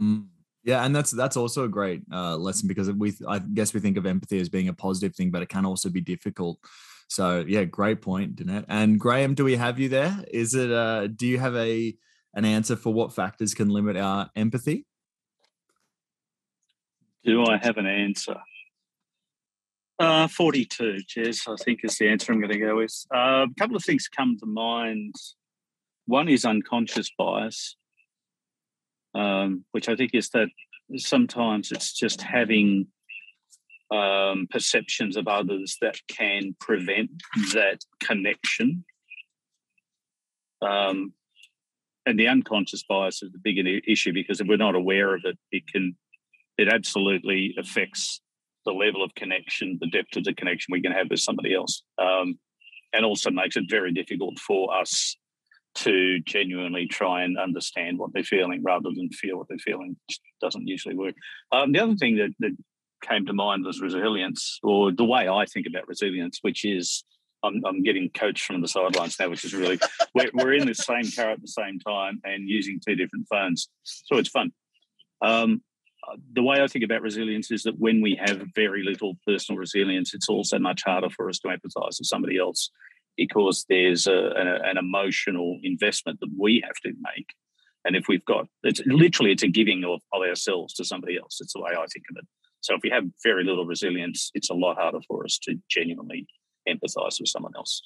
Mm. 0.00 0.26
Yeah, 0.64 0.84
and 0.84 0.94
that's 0.94 1.10
that's 1.10 1.36
also 1.36 1.64
a 1.64 1.68
great 1.68 2.02
uh, 2.12 2.36
lesson 2.36 2.68
because 2.68 2.90
we 2.92 3.12
I 3.26 3.40
guess 3.40 3.74
we 3.74 3.80
think 3.80 3.96
of 3.96 4.06
empathy 4.06 4.38
as 4.38 4.48
being 4.48 4.68
a 4.68 4.72
positive 4.72 5.14
thing, 5.14 5.30
but 5.30 5.42
it 5.42 5.48
can 5.48 5.66
also 5.66 5.90
be 5.90 6.00
difficult 6.00 6.58
so 7.12 7.44
yeah, 7.46 7.64
great 7.64 8.00
point, 8.00 8.36
Danette. 8.36 8.64
And 8.68 8.98
Graham, 8.98 9.34
do 9.34 9.44
we 9.44 9.56
have 9.56 9.78
you 9.78 9.90
there? 9.90 10.24
Is 10.32 10.54
it 10.54 10.72
uh 10.72 11.08
do 11.08 11.26
you 11.26 11.38
have 11.38 11.54
a 11.56 11.94
an 12.32 12.46
answer 12.46 12.74
for 12.74 12.92
what 12.92 13.14
factors 13.14 13.52
can 13.52 13.68
limit 13.68 13.98
our 13.98 14.30
empathy? 14.34 14.86
Do 17.22 17.44
I 17.44 17.58
have 17.58 17.76
an 17.76 17.86
answer? 17.86 18.36
Uh, 19.98 20.26
42, 20.26 21.00
Jez, 21.06 21.46
I 21.46 21.54
think 21.62 21.80
is 21.84 21.98
the 21.98 22.08
answer 22.08 22.32
I'm 22.32 22.40
going 22.40 22.50
to 22.50 22.58
go 22.58 22.76
with. 22.76 23.06
Uh, 23.14 23.46
a 23.48 23.54
couple 23.56 23.76
of 23.76 23.84
things 23.84 24.08
come 24.08 24.36
to 24.38 24.46
mind. 24.46 25.14
One 26.06 26.28
is 26.28 26.44
unconscious 26.44 27.10
bias, 27.16 27.76
um, 29.14 29.64
which 29.72 29.88
I 29.88 29.96
think 29.96 30.14
is 30.14 30.30
that 30.30 30.48
sometimes 30.96 31.70
it's 31.70 31.92
just 31.92 32.20
having 32.22 32.88
um, 33.90 34.46
perceptions 34.50 35.16
of 35.16 35.28
others 35.28 35.76
that 35.80 35.96
can 36.08 36.56
prevent 36.60 37.10
that 37.54 37.84
connection. 38.00 38.84
Um, 40.60 41.12
and 42.06 42.18
the 42.18 42.28
unconscious 42.28 42.82
bias 42.88 43.22
is 43.22 43.30
the 43.32 43.38
bigger 43.38 43.62
issue 43.86 44.12
because 44.12 44.40
if 44.40 44.48
we're 44.48 44.56
not 44.56 44.74
aware 44.74 45.14
of 45.14 45.22
it, 45.24 45.38
it 45.52 45.66
can, 45.66 45.96
it 46.58 46.68
absolutely 46.68 47.54
affects 47.58 48.20
the 48.64 48.72
level 48.72 49.04
of 49.04 49.14
connection, 49.14 49.78
the 49.80 49.88
depth 49.88 50.16
of 50.16 50.24
the 50.24 50.34
connection 50.34 50.72
we 50.72 50.82
can 50.82 50.92
have 50.92 51.08
with 51.10 51.20
somebody 51.20 51.54
else, 51.54 51.82
um, 51.98 52.38
and 52.92 53.04
also 53.04 53.30
makes 53.30 53.56
it 53.56 53.64
very 53.68 53.92
difficult 53.92 54.38
for 54.38 54.74
us 54.74 55.16
to 55.74 56.20
genuinely 56.20 56.86
try 56.86 57.22
and 57.22 57.38
understand 57.38 57.98
what 57.98 58.12
they're 58.12 58.22
feeling 58.22 58.62
rather 58.62 58.90
than 58.94 59.08
feel 59.10 59.38
what 59.38 59.48
they're 59.48 59.58
feeling. 59.58 59.96
Doesn't 60.40 60.68
usually 60.68 60.94
work. 60.94 61.14
Um, 61.50 61.72
the 61.72 61.80
other 61.80 61.96
thing 61.96 62.16
that, 62.16 62.34
that 62.40 62.56
came 63.02 63.26
to 63.26 63.32
mind 63.32 63.64
was 63.64 63.80
resilience, 63.80 64.58
or 64.62 64.92
the 64.92 65.04
way 65.04 65.28
I 65.28 65.46
think 65.46 65.66
about 65.66 65.88
resilience, 65.88 66.38
which 66.42 66.64
is 66.64 67.04
I'm, 67.42 67.62
I'm 67.66 67.82
getting 67.82 68.10
coached 68.10 68.44
from 68.44 68.60
the 68.60 68.68
sidelines 68.68 69.18
now, 69.18 69.28
which 69.28 69.44
is 69.44 69.54
really 69.54 69.80
we're, 70.14 70.30
we're 70.34 70.54
in 70.54 70.66
the 70.66 70.74
same 70.74 71.10
car 71.10 71.30
at 71.30 71.40
the 71.40 71.48
same 71.48 71.78
time 71.80 72.20
and 72.24 72.48
using 72.48 72.80
two 72.86 72.94
different 72.94 73.26
phones, 73.30 73.68
so 73.82 74.16
it's 74.16 74.28
fun. 74.28 74.52
Um, 75.20 75.62
the 76.32 76.42
way 76.42 76.60
I 76.60 76.66
think 76.66 76.84
about 76.84 77.02
resilience 77.02 77.50
is 77.50 77.62
that 77.62 77.78
when 77.78 78.02
we 78.02 78.20
have 78.24 78.42
very 78.56 78.82
little 78.82 79.16
personal 79.26 79.58
resilience, 79.58 80.14
it's 80.14 80.28
also 80.28 80.58
much 80.58 80.82
harder 80.84 81.10
for 81.10 81.28
us 81.28 81.38
to 81.40 81.48
empathise 81.48 81.98
with 81.98 82.06
somebody 82.06 82.38
else 82.38 82.70
because 83.16 83.64
there's 83.68 84.06
a, 84.06 84.32
an 84.36 84.78
emotional 84.78 85.58
investment 85.62 86.20
that 86.20 86.30
we 86.38 86.62
have 86.64 86.76
to 86.84 86.92
make. 87.14 87.34
And 87.84 87.96
if 87.96 88.04
we've 88.08 88.24
got, 88.24 88.46
it's 88.62 88.80
literally, 88.86 89.32
it's 89.32 89.42
a 89.42 89.48
giving 89.48 89.84
of, 89.84 90.00
of 90.12 90.22
ourselves 90.22 90.74
to 90.74 90.84
somebody 90.84 91.18
else. 91.18 91.38
It's 91.40 91.52
the 91.52 91.60
way 91.60 91.72
I 91.72 91.86
think 91.92 92.04
of 92.10 92.16
it. 92.16 92.26
So 92.60 92.74
if 92.74 92.80
we 92.82 92.90
have 92.90 93.04
very 93.24 93.42
little 93.42 93.66
resilience, 93.66 94.30
it's 94.34 94.50
a 94.50 94.54
lot 94.54 94.76
harder 94.76 95.00
for 95.08 95.24
us 95.24 95.38
to 95.42 95.56
genuinely 95.68 96.26
empathize 96.68 97.18
with 97.20 97.28
someone 97.28 97.52
else. 97.56 97.82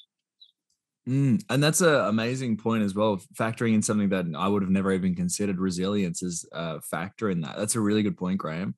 Mm, 1.08 1.42
and 1.48 1.62
that's 1.62 1.80
an 1.80 1.94
amazing 1.94 2.56
point 2.56 2.82
as 2.82 2.94
well. 2.94 3.18
Factoring 3.38 3.74
in 3.74 3.82
something 3.82 4.10
that 4.10 4.26
I 4.36 4.48
would 4.48 4.62
have 4.62 4.70
never 4.70 4.92
even 4.92 5.14
considered 5.14 5.58
resilience 5.58 6.22
as 6.22 6.44
a 6.52 6.80
factor 6.82 7.30
in 7.30 7.40
that. 7.40 7.56
That's 7.56 7.76
a 7.76 7.80
really 7.80 8.02
good 8.02 8.18
point, 8.18 8.38
Graham. 8.38 8.74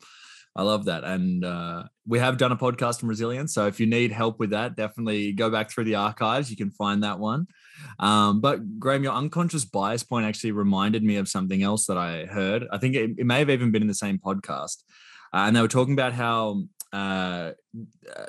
I 0.58 0.62
love 0.62 0.86
that. 0.86 1.04
And 1.04 1.44
uh, 1.44 1.84
we 2.04 2.18
have 2.18 2.36
done 2.36 2.50
a 2.50 2.56
podcast 2.56 3.04
on 3.04 3.08
resilience. 3.08 3.54
So 3.54 3.68
if 3.68 3.78
you 3.78 3.86
need 3.86 4.10
help 4.10 4.40
with 4.40 4.50
that, 4.50 4.74
definitely 4.74 5.30
go 5.30 5.50
back 5.50 5.70
through 5.70 5.84
the 5.84 5.94
archives. 5.94 6.50
You 6.50 6.56
can 6.56 6.72
find 6.72 7.04
that 7.04 7.20
one. 7.20 7.46
Um, 8.00 8.40
but 8.40 8.80
Graham, 8.80 9.04
your 9.04 9.12
unconscious 9.12 9.64
bias 9.64 10.02
point 10.02 10.26
actually 10.26 10.50
reminded 10.50 11.04
me 11.04 11.14
of 11.14 11.28
something 11.28 11.62
else 11.62 11.86
that 11.86 11.96
I 11.96 12.26
heard. 12.26 12.64
I 12.72 12.78
think 12.78 12.96
it, 12.96 13.12
it 13.18 13.24
may 13.24 13.38
have 13.38 13.50
even 13.50 13.70
been 13.70 13.82
in 13.82 13.88
the 13.88 13.94
same 13.94 14.18
podcast. 14.18 14.82
Uh, 15.32 15.46
and 15.46 15.54
they 15.54 15.60
were 15.60 15.68
talking 15.68 15.94
about 15.94 16.12
how 16.12 16.64
uh, 16.92 17.52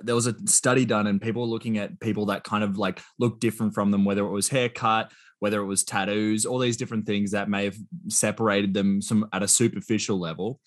there 0.03 0.13
was 0.13 0.27
a 0.27 0.35
study 0.45 0.85
done 0.85 1.07
and 1.07 1.19
people 1.19 1.41
were 1.41 1.47
looking 1.47 1.79
at 1.79 1.99
people 1.99 2.27
that 2.27 2.43
kind 2.43 2.63
of 2.63 2.77
like 2.77 3.01
looked 3.17 3.41
different 3.41 3.73
from 3.73 3.89
them, 3.89 4.05
whether 4.05 4.23
it 4.23 4.29
was 4.29 4.49
haircut, 4.49 5.11
whether 5.39 5.61
it 5.61 5.65
was 5.65 5.83
tattoos, 5.83 6.45
all 6.45 6.59
these 6.59 6.77
different 6.77 7.07
things 7.07 7.31
that 7.31 7.49
may 7.49 7.65
have 7.65 7.77
separated 8.07 8.73
them 8.75 9.01
some 9.01 9.27
at 9.33 9.41
a 9.41 9.47
superficial 9.47 10.19
level. 10.19 10.59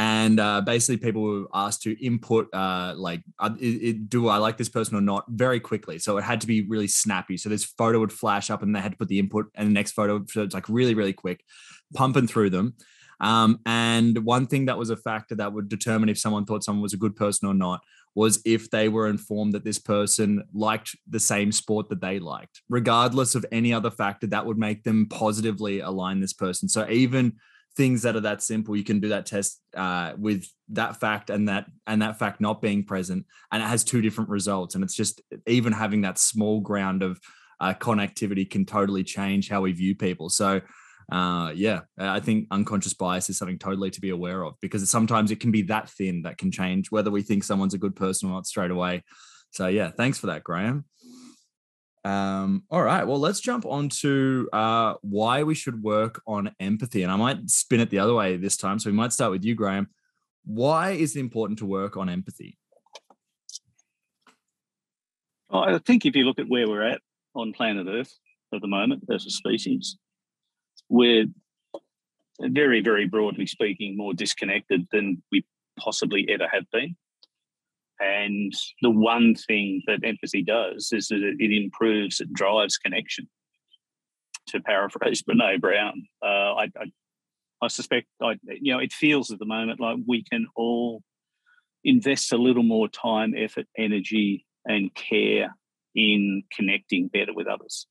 And 0.00 0.38
uh, 0.38 0.60
basically, 0.60 0.98
people 0.98 1.22
were 1.22 1.46
asked 1.52 1.82
to 1.82 2.04
input, 2.04 2.54
uh, 2.54 2.94
like, 2.96 3.20
uh, 3.40 3.50
it, 3.58 3.66
it, 3.66 4.08
do 4.08 4.28
I 4.28 4.36
like 4.36 4.56
this 4.56 4.68
person 4.68 4.96
or 4.96 5.00
not, 5.00 5.24
very 5.28 5.58
quickly. 5.58 5.98
So 5.98 6.18
it 6.18 6.22
had 6.22 6.40
to 6.42 6.46
be 6.46 6.62
really 6.62 6.86
snappy. 6.86 7.36
So 7.36 7.48
this 7.48 7.64
photo 7.64 7.98
would 7.98 8.12
flash 8.12 8.48
up, 8.48 8.62
and 8.62 8.76
they 8.76 8.80
had 8.80 8.92
to 8.92 8.96
put 8.96 9.08
the 9.08 9.18
input, 9.18 9.46
and 9.56 9.66
the 9.66 9.72
next 9.72 9.92
photo. 9.92 10.24
So 10.28 10.44
it's 10.44 10.54
like 10.54 10.68
really, 10.68 10.94
really 10.94 11.12
quick, 11.12 11.42
pumping 11.94 12.28
through 12.28 12.50
them. 12.50 12.74
Um, 13.18 13.58
and 13.66 14.24
one 14.24 14.46
thing 14.46 14.66
that 14.66 14.78
was 14.78 14.90
a 14.90 14.96
factor 14.96 15.34
that 15.34 15.52
would 15.52 15.68
determine 15.68 16.08
if 16.08 16.18
someone 16.18 16.44
thought 16.44 16.62
someone 16.62 16.84
was 16.84 16.94
a 16.94 16.98
good 16.98 17.16
person 17.16 17.48
or 17.48 17.54
not 17.54 17.80
was 18.14 18.40
if 18.44 18.70
they 18.70 18.88
were 18.88 19.08
informed 19.08 19.54
that 19.54 19.64
this 19.64 19.80
person 19.80 20.44
liked 20.54 20.94
the 21.10 21.18
same 21.18 21.50
sport 21.50 21.88
that 21.88 22.00
they 22.00 22.20
liked, 22.20 22.62
regardless 22.68 23.34
of 23.34 23.44
any 23.50 23.72
other 23.72 23.90
factor 23.90 24.28
that 24.28 24.46
would 24.46 24.58
make 24.58 24.84
them 24.84 25.06
positively 25.06 25.80
align 25.80 26.20
this 26.20 26.32
person. 26.32 26.68
So 26.68 26.88
even 26.88 27.32
things 27.78 28.02
that 28.02 28.16
are 28.16 28.20
that 28.20 28.42
simple, 28.42 28.76
you 28.76 28.84
can 28.84 28.98
do 28.98 29.08
that 29.10 29.24
test 29.24 29.62
uh, 29.74 30.12
with 30.18 30.44
that 30.70 30.98
fact 31.00 31.30
and 31.30 31.48
that 31.48 31.66
and 31.86 32.02
that 32.02 32.18
fact 32.18 32.40
not 32.40 32.60
being 32.60 32.84
present, 32.84 33.24
and 33.50 33.62
it 33.62 33.66
has 33.66 33.84
two 33.84 34.02
different 34.02 34.28
results. 34.28 34.74
And 34.74 34.84
it's 34.84 34.94
just 34.94 35.22
even 35.46 35.72
having 35.72 36.02
that 36.02 36.18
small 36.18 36.60
ground 36.60 37.02
of 37.02 37.18
uh, 37.60 37.74
connectivity 37.74 38.48
can 38.50 38.66
totally 38.66 39.04
change 39.04 39.48
how 39.48 39.62
we 39.62 39.72
view 39.72 39.94
people. 39.94 40.28
So 40.28 40.60
uh, 41.10 41.52
yeah, 41.54 41.82
I 41.96 42.20
think 42.20 42.48
unconscious 42.50 42.94
bias 42.94 43.30
is 43.30 43.38
something 43.38 43.58
totally 43.58 43.90
to 43.90 44.00
be 44.00 44.10
aware 44.10 44.42
of 44.42 44.56
because 44.60 44.88
sometimes 44.90 45.30
it 45.30 45.40
can 45.40 45.52
be 45.52 45.62
that 45.62 45.88
thin 45.88 46.22
that 46.22 46.36
can 46.36 46.50
change 46.50 46.90
whether 46.90 47.10
we 47.10 47.22
think 47.22 47.44
someone's 47.44 47.74
a 47.74 47.78
good 47.78 47.96
person 47.96 48.28
or 48.28 48.32
not 48.32 48.46
straight 48.46 48.70
away. 48.72 49.04
So 49.52 49.68
yeah, 49.68 49.90
thanks 49.90 50.18
for 50.18 50.26
that, 50.26 50.44
Graham. 50.44 50.84
Um, 52.08 52.62
all 52.70 52.82
right, 52.82 53.06
well, 53.06 53.18
let's 53.18 53.38
jump 53.38 53.66
on 53.66 53.90
to 54.00 54.48
uh, 54.54 54.94
why 55.02 55.42
we 55.42 55.54
should 55.54 55.82
work 55.82 56.22
on 56.26 56.54
empathy. 56.58 57.02
And 57.02 57.12
I 57.12 57.16
might 57.16 57.50
spin 57.50 57.80
it 57.80 57.90
the 57.90 57.98
other 57.98 58.14
way 58.14 58.38
this 58.38 58.56
time. 58.56 58.78
So 58.78 58.88
we 58.88 58.96
might 58.96 59.12
start 59.12 59.30
with 59.30 59.44
you, 59.44 59.54
Graham. 59.54 59.88
Why 60.46 60.92
is 60.92 61.16
it 61.16 61.20
important 61.20 61.58
to 61.58 61.66
work 61.66 61.98
on 61.98 62.08
empathy? 62.08 62.56
Well, 65.50 65.64
I 65.64 65.78
think 65.84 66.06
if 66.06 66.16
you 66.16 66.24
look 66.24 66.38
at 66.38 66.48
where 66.48 66.66
we're 66.66 66.86
at 66.86 67.02
on 67.34 67.52
planet 67.52 67.86
Earth 67.86 68.14
at 68.54 68.62
the 68.62 68.68
moment 68.68 69.04
as 69.12 69.26
a 69.26 69.30
species, 69.30 69.98
we're 70.88 71.26
very, 72.40 72.80
very 72.80 73.06
broadly 73.06 73.46
speaking, 73.46 73.98
more 73.98 74.14
disconnected 74.14 74.86
than 74.92 75.22
we 75.30 75.44
possibly 75.78 76.26
ever 76.30 76.48
have 76.50 76.64
been. 76.72 76.96
And 78.00 78.52
the 78.82 78.90
one 78.90 79.34
thing 79.34 79.82
that 79.86 80.00
empathy 80.04 80.42
does 80.42 80.90
is 80.92 81.08
that 81.08 81.36
it 81.38 81.52
improves, 81.52 82.20
it 82.20 82.32
drives 82.32 82.76
connection. 82.76 83.28
To 84.48 84.60
paraphrase 84.60 85.22
Brene 85.22 85.60
Brown, 85.60 86.06
uh, 86.22 86.54
I, 86.54 86.64
I, 86.64 86.90
I 87.60 87.68
suspect, 87.68 88.06
I, 88.22 88.36
you 88.46 88.72
know, 88.72 88.78
it 88.78 88.92
feels 88.92 89.30
at 89.30 89.38
the 89.38 89.44
moment 89.44 89.78
like 89.78 89.98
we 90.06 90.24
can 90.24 90.46
all 90.56 91.02
invest 91.84 92.32
a 92.32 92.38
little 92.38 92.62
more 92.62 92.88
time, 92.88 93.34
effort, 93.36 93.66
energy, 93.76 94.46
and 94.64 94.94
care 94.94 95.54
in 95.94 96.44
connecting 96.52 97.08
better 97.08 97.34
with 97.34 97.46
others. 97.46 97.86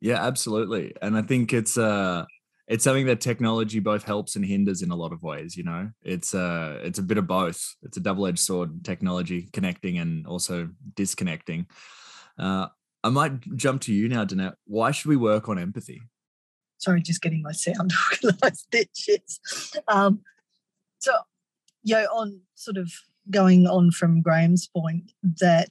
Yeah, 0.00 0.24
absolutely. 0.24 0.94
And 1.00 1.16
I 1.16 1.22
think 1.22 1.52
it's 1.52 1.78
uh 1.78 2.24
it's 2.68 2.82
something 2.82 3.06
that 3.06 3.20
technology 3.20 3.78
both 3.78 4.02
helps 4.02 4.34
and 4.34 4.44
hinders 4.44 4.82
in 4.82 4.90
a 4.90 4.96
lot 4.96 5.12
of 5.12 5.22
ways, 5.22 5.56
you 5.56 5.62
know. 5.62 5.90
It's 6.02 6.34
uh 6.34 6.80
it's 6.82 6.98
a 6.98 7.02
bit 7.02 7.18
of 7.18 7.26
both. 7.26 7.76
It's 7.82 7.96
a 7.96 8.00
double-edged 8.00 8.38
sword, 8.38 8.84
technology 8.84 9.48
connecting 9.52 9.98
and 9.98 10.26
also 10.26 10.70
disconnecting. 10.94 11.66
Uh 12.38 12.68
I 13.04 13.10
might 13.10 13.40
jump 13.56 13.82
to 13.82 13.92
you 13.92 14.08
now, 14.08 14.24
Danette. 14.24 14.54
Why 14.66 14.90
should 14.90 15.08
we 15.08 15.16
work 15.16 15.48
on 15.48 15.58
empathy? 15.58 16.02
Sorry, 16.78 17.00
just 17.00 17.22
getting 17.22 17.42
my 17.42 17.52
sound. 17.52 17.92
Um 19.88 20.20
so 20.98 21.12
yeah, 21.84 22.06
on 22.06 22.40
sort 22.56 22.78
of 22.78 22.90
going 23.30 23.66
on 23.66 23.92
from 23.92 24.22
Graham's 24.22 24.66
point 24.66 25.12
that 25.22 25.68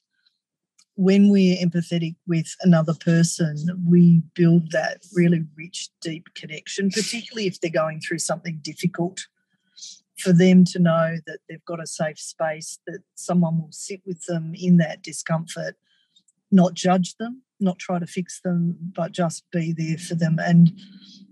when 0.95 1.29
we're 1.29 1.57
empathetic 1.57 2.15
with 2.25 2.55
another 2.61 2.93
person, 2.93 3.57
we 3.87 4.21
build 4.33 4.71
that 4.71 5.03
really 5.13 5.43
rich, 5.57 5.89
deep 6.01 6.33
connection, 6.35 6.89
particularly 6.89 7.47
if 7.47 7.59
they're 7.59 7.69
going 7.71 7.99
through 7.99 8.19
something 8.19 8.59
difficult. 8.61 9.25
For 10.19 10.31
them 10.31 10.63
to 10.65 10.79
know 10.79 11.17
that 11.27 11.39
they've 11.49 11.65
got 11.65 11.83
a 11.83 11.87
safe 11.87 12.17
space, 12.17 12.79
that 12.87 12.99
someone 13.15 13.57
will 13.57 13.73
sit 13.73 14.01
with 14.05 14.23
them 14.27 14.53
in 14.55 14.77
that 14.77 15.03
discomfort, 15.03 15.75
not 16.51 16.73
judge 16.73 17.15
them, 17.17 17.41
not 17.59 17.79
try 17.79 17.99
to 17.99 18.07
fix 18.07 18.39
them, 18.39 18.77
but 18.95 19.11
just 19.11 19.43
be 19.51 19.73
there 19.77 19.97
for 19.97 20.15
them. 20.15 20.37
And 20.39 20.71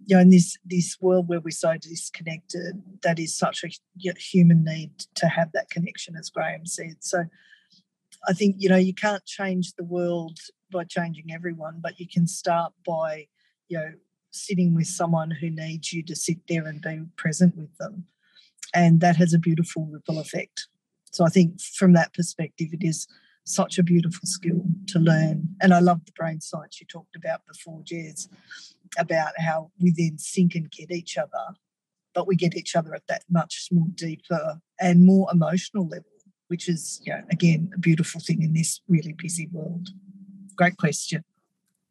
you 0.05 0.17
know, 0.17 0.21
in 0.21 0.31
this 0.31 0.57
this 0.65 0.97
world 0.99 1.29
where 1.29 1.39
we're 1.39 1.51
so 1.51 1.77
disconnected, 1.77 2.81
that 3.03 3.19
is 3.19 3.37
such 3.37 3.63
a 3.63 3.69
human 4.19 4.65
need 4.65 4.91
to 5.15 5.27
have 5.27 5.53
that 5.53 5.69
connection, 5.69 6.17
as 6.17 6.29
Graham 6.29 6.65
said. 6.65 6.97
So 6.99 7.23
I 8.27 8.33
think, 8.33 8.55
you 8.59 8.69
know, 8.69 8.77
you 8.77 8.93
can't 8.93 9.25
change 9.25 9.73
the 9.73 9.83
world 9.83 10.37
by 10.71 10.85
changing 10.85 11.33
everyone, 11.33 11.79
but 11.81 11.99
you 11.99 12.07
can 12.07 12.27
start 12.27 12.73
by, 12.85 13.27
you 13.67 13.77
know, 13.77 13.91
sitting 14.31 14.73
with 14.73 14.87
someone 14.87 15.31
who 15.31 15.49
needs 15.49 15.93
you 15.93 16.03
to 16.03 16.15
sit 16.15 16.39
there 16.47 16.65
and 16.65 16.81
be 16.81 17.03
present 17.15 17.55
with 17.55 17.75
them. 17.77 18.05
And 18.73 19.01
that 19.01 19.15
has 19.17 19.33
a 19.33 19.39
beautiful 19.39 19.85
ripple 19.85 20.19
effect. 20.19 20.67
So 21.11 21.25
I 21.25 21.29
think 21.29 21.61
from 21.61 21.93
that 21.93 22.13
perspective, 22.13 22.69
it 22.71 22.83
is 22.83 23.07
such 23.45 23.77
a 23.77 23.83
beautiful 23.83 24.25
skill 24.25 24.63
to 24.87 24.99
learn. 24.99 25.49
And 25.61 25.73
I 25.73 25.79
love 25.79 26.05
the 26.05 26.13
brain 26.13 26.41
science 26.41 26.79
you 26.79 26.87
talked 26.87 27.15
about 27.15 27.41
before, 27.45 27.81
Jez, 27.81 28.27
about 28.97 29.33
how 29.37 29.71
we 29.79 29.93
then 29.95 30.17
sync 30.17 30.55
and 30.55 30.71
get 30.71 30.91
each 30.91 31.17
other, 31.17 31.55
but 32.15 32.27
we 32.27 32.35
get 32.35 32.55
each 32.55 32.75
other 32.75 32.95
at 32.95 33.05
that 33.07 33.23
much 33.29 33.67
more 33.71 33.87
deeper 33.93 34.59
and 34.79 35.05
more 35.05 35.27
emotional 35.31 35.87
level 35.87 36.12
which 36.47 36.69
is, 36.69 37.01
know, 37.13 37.21
again, 37.31 37.71
a 37.75 37.79
beautiful 37.79 38.21
thing 38.21 38.41
in 38.41 38.53
this 38.53 38.81
really 38.87 39.13
busy 39.13 39.49
world. 39.51 39.89
Great 40.55 40.77
question. 40.77 41.23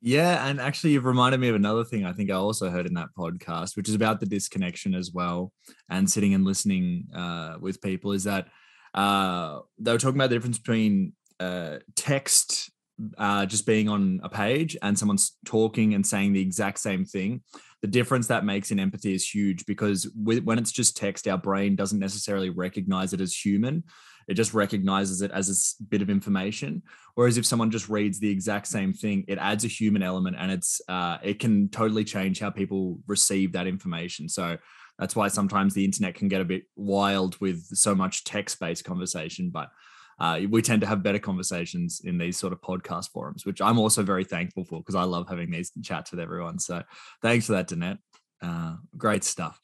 Yeah, 0.05 0.49
and 0.49 0.61
actually, 0.61 0.91
you've 0.91 1.05
reminded 1.05 1.39
me 1.39 1.49
of 1.49 1.55
another 1.55 1.85
thing 1.85 2.05
I 2.05 2.13
think 2.13 2.31
I 2.31 2.35
also 2.35 2.71
heard 2.71 2.87
in 2.87 2.95
that 2.95 3.09
podcast, 3.17 3.77
which 3.77 3.89
is 3.89 3.95
about 3.95 4.19
the 4.19 4.27
disconnection 4.27 4.95
as 4.95 5.13
well, 5.13 5.53
and 5.89 6.11
sitting 6.11 6.35
and 6.35 6.45
listening 6.45 7.07
uh, 7.15 7.57
with 7.61 7.81
people. 7.81 8.11
Is 8.11 8.25
that 8.25 8.49
uh, 8.95 9.61
they 9.79 9.93
were 9.93 9.99
talking 9.99 10.17
about 10.17 10.31
the 10.31 10.37
difference 10.37 10.59
between 10.59 11.13
uh, 11.39 11.79
text 11.95 12.73
uh, 13.19 13.47
just 13.47 13.67
being 13.67 13.89
on 13.89 14.21
a 14.23 14.29
page 14.29 14.77
and 14.83 14.99
someone's 14.99 15.37
talking 15.45 15.95
and 15.95 16.07
saying 16.07 16.33
the 16.33 16.41
exact 16.41 16.79
same 16.79 17.05
thing. 17.05 17.43
The 17.81 17.89
difference 17.89 18.29
that 18.29 18.45
makes 18.45 18.71
in 18.71 18.79
empathy 18.79 19.15
is 19.15 19.29
huge 19.29 19.67
because 19.67 20.09
when 20.15 20.59
it's 20.59 20.73
just 20.73 20.97
text, 20.97 21.27
our 21.27 21.39
brain 21.39 21.75
doesn't 21.75 21.99
necessarily 21.99 22.51
recognize 22.51 23.13
it 23.13 23.21
as 23.21 23.35
human 23.35 23.85
it 24.29 24.35
just 24.35 24.55
recognizes 24.55 25.23
it 25.23 25.31
as 25.31 25.77
a 25.81 25.85
bit 25.85 26.03
of 26.03 26.11
information 26.11 26.83
whereas 27.15 27.39
if 27.39 27.47
someone 27.47 27.71
just 27.71 27.89
reads 27.89 28.19
the 28.19 28.31
exact 28.31 28.67
same 28.67 28.93
thing 28.93 29.25
it 29.29 29.39
adds 29.39 29.65
a 29.65 29.69
human 29.69 30.03
element 30.03 30.37
and 30.39 30.51
it's 30.51 30.81
uh, 30.89 31.19
it 31.23 31.39
can 31.39 31.69
totally 31.69 32.05
change 32.05 32.41
how 32.41 32.51
people 32.51 32.99
receive 33.07 33.53
that 33.53 33.67
information 33.67 34.29
so 34.29 34.57
that's 34.99 35.17
why 35.17 35.29
sometimes 35.29 35.75
the 35.75 35.85
internet 35.85 36.15
can 36.15 36.29
get 36.29 36.41
a 36.41 36.45
bit 36.45 36.65
wild 36.77 37.41
with 37.41 37.65
so 37.77 37.95
much 37.95 38.25
text-based 38.25 38.85
conversation 38.85 39.51
but 39.51 39.71
uh, 40.19 40.41
we 40.51 40.63
tend 40.63 40.81
to 40.81 40.87
have 40.87 41.03
better 41.03 41.19
conversations 41.19 42.01
in 42.05 42.17
these 42.17 42.37
sort 42.37 42.53
of 42.53 42.61
podcast 42.61 43.11
forums, 43.11 43.45
which 43.45 43.61
I'm 43.61 43.79
also 43.79 44.05
very 44.05 44.23
thankful 44.23 44.65
for 44.65 44.79
because 44.79 44.95
I 44.95 45.03
love 45.03 45.29
having 45.29 45.51
these 45.51 45.73
chats 45.83 46.13
with 46.13 46.21
everyone. 46.21 46.61
So 46.61 46.83
thanks 47.23 47.47
for 47.47 47.53
that, 47.53 47.69
Danette. 47.69 47.99
Uh, 48.41 48.77
great 48.97 49.25
stuff. 49.25 49.59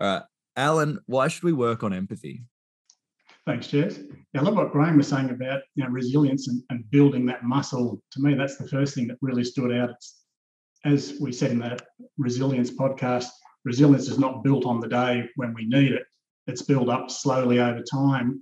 Uh, 0.00 0.20
Alan, 0.56 0.98
why 1.06 1.28
should 1.28 1.44
we 1.44 1.52
work 1.52 1.82
on 1.82 1.92
empathy? 1.92 2.42
Thanks, 3.46 3.68
Jez. 3.68 4.04
Yeah, 4.34 4.40
I 4.40 4.44
love 4.44 4.54
what 4.54 4.70
Graham 4.70 4.98
was 4.98 5.08
saying 5.08 5.30
about 5.30 5.62
you 5.74 5.82
know, 5.82 5.90
resilience 5.90 6.48
and, 6.48 6.62
and 6.70 6.88
building 6.90 7.24
that 7.26 7.42
muscle. 7.42 8.00
To 8.12 8.20
me, 8.20 8.34
that's 8.34 8.56
the 8.56 8.68
first 8.68 8.94
thing 8.94 9.08
that 9.08 9.16
really 9.22 9.44
stood 9.44 9.72
out. 9.72 9.90
It's, 9.90 10.24
as 10.84 11.18
we 11.20 11.32
said 11.32 11.50
in 11.50 11.58
that 11.60 11.82
resilience 12.18 12.70
podcast, 12.70 13.28
resilience 13.64 14.08
is 14.08 14.18
not 14.18 14.44
built 14.44 14.66
on 14.66 14.80
the 14.80 14.88
day 14.88 15.28
when 15.36 15.54
we 15.54 15.66
need 15.66 15.92
it. 15.92 16.04
It's 16.46 16.62
built 16.62 16.88
up 16.88 17.10
slowly 17.10 17.60
over 17.60 17.82
time. 17.82 18.40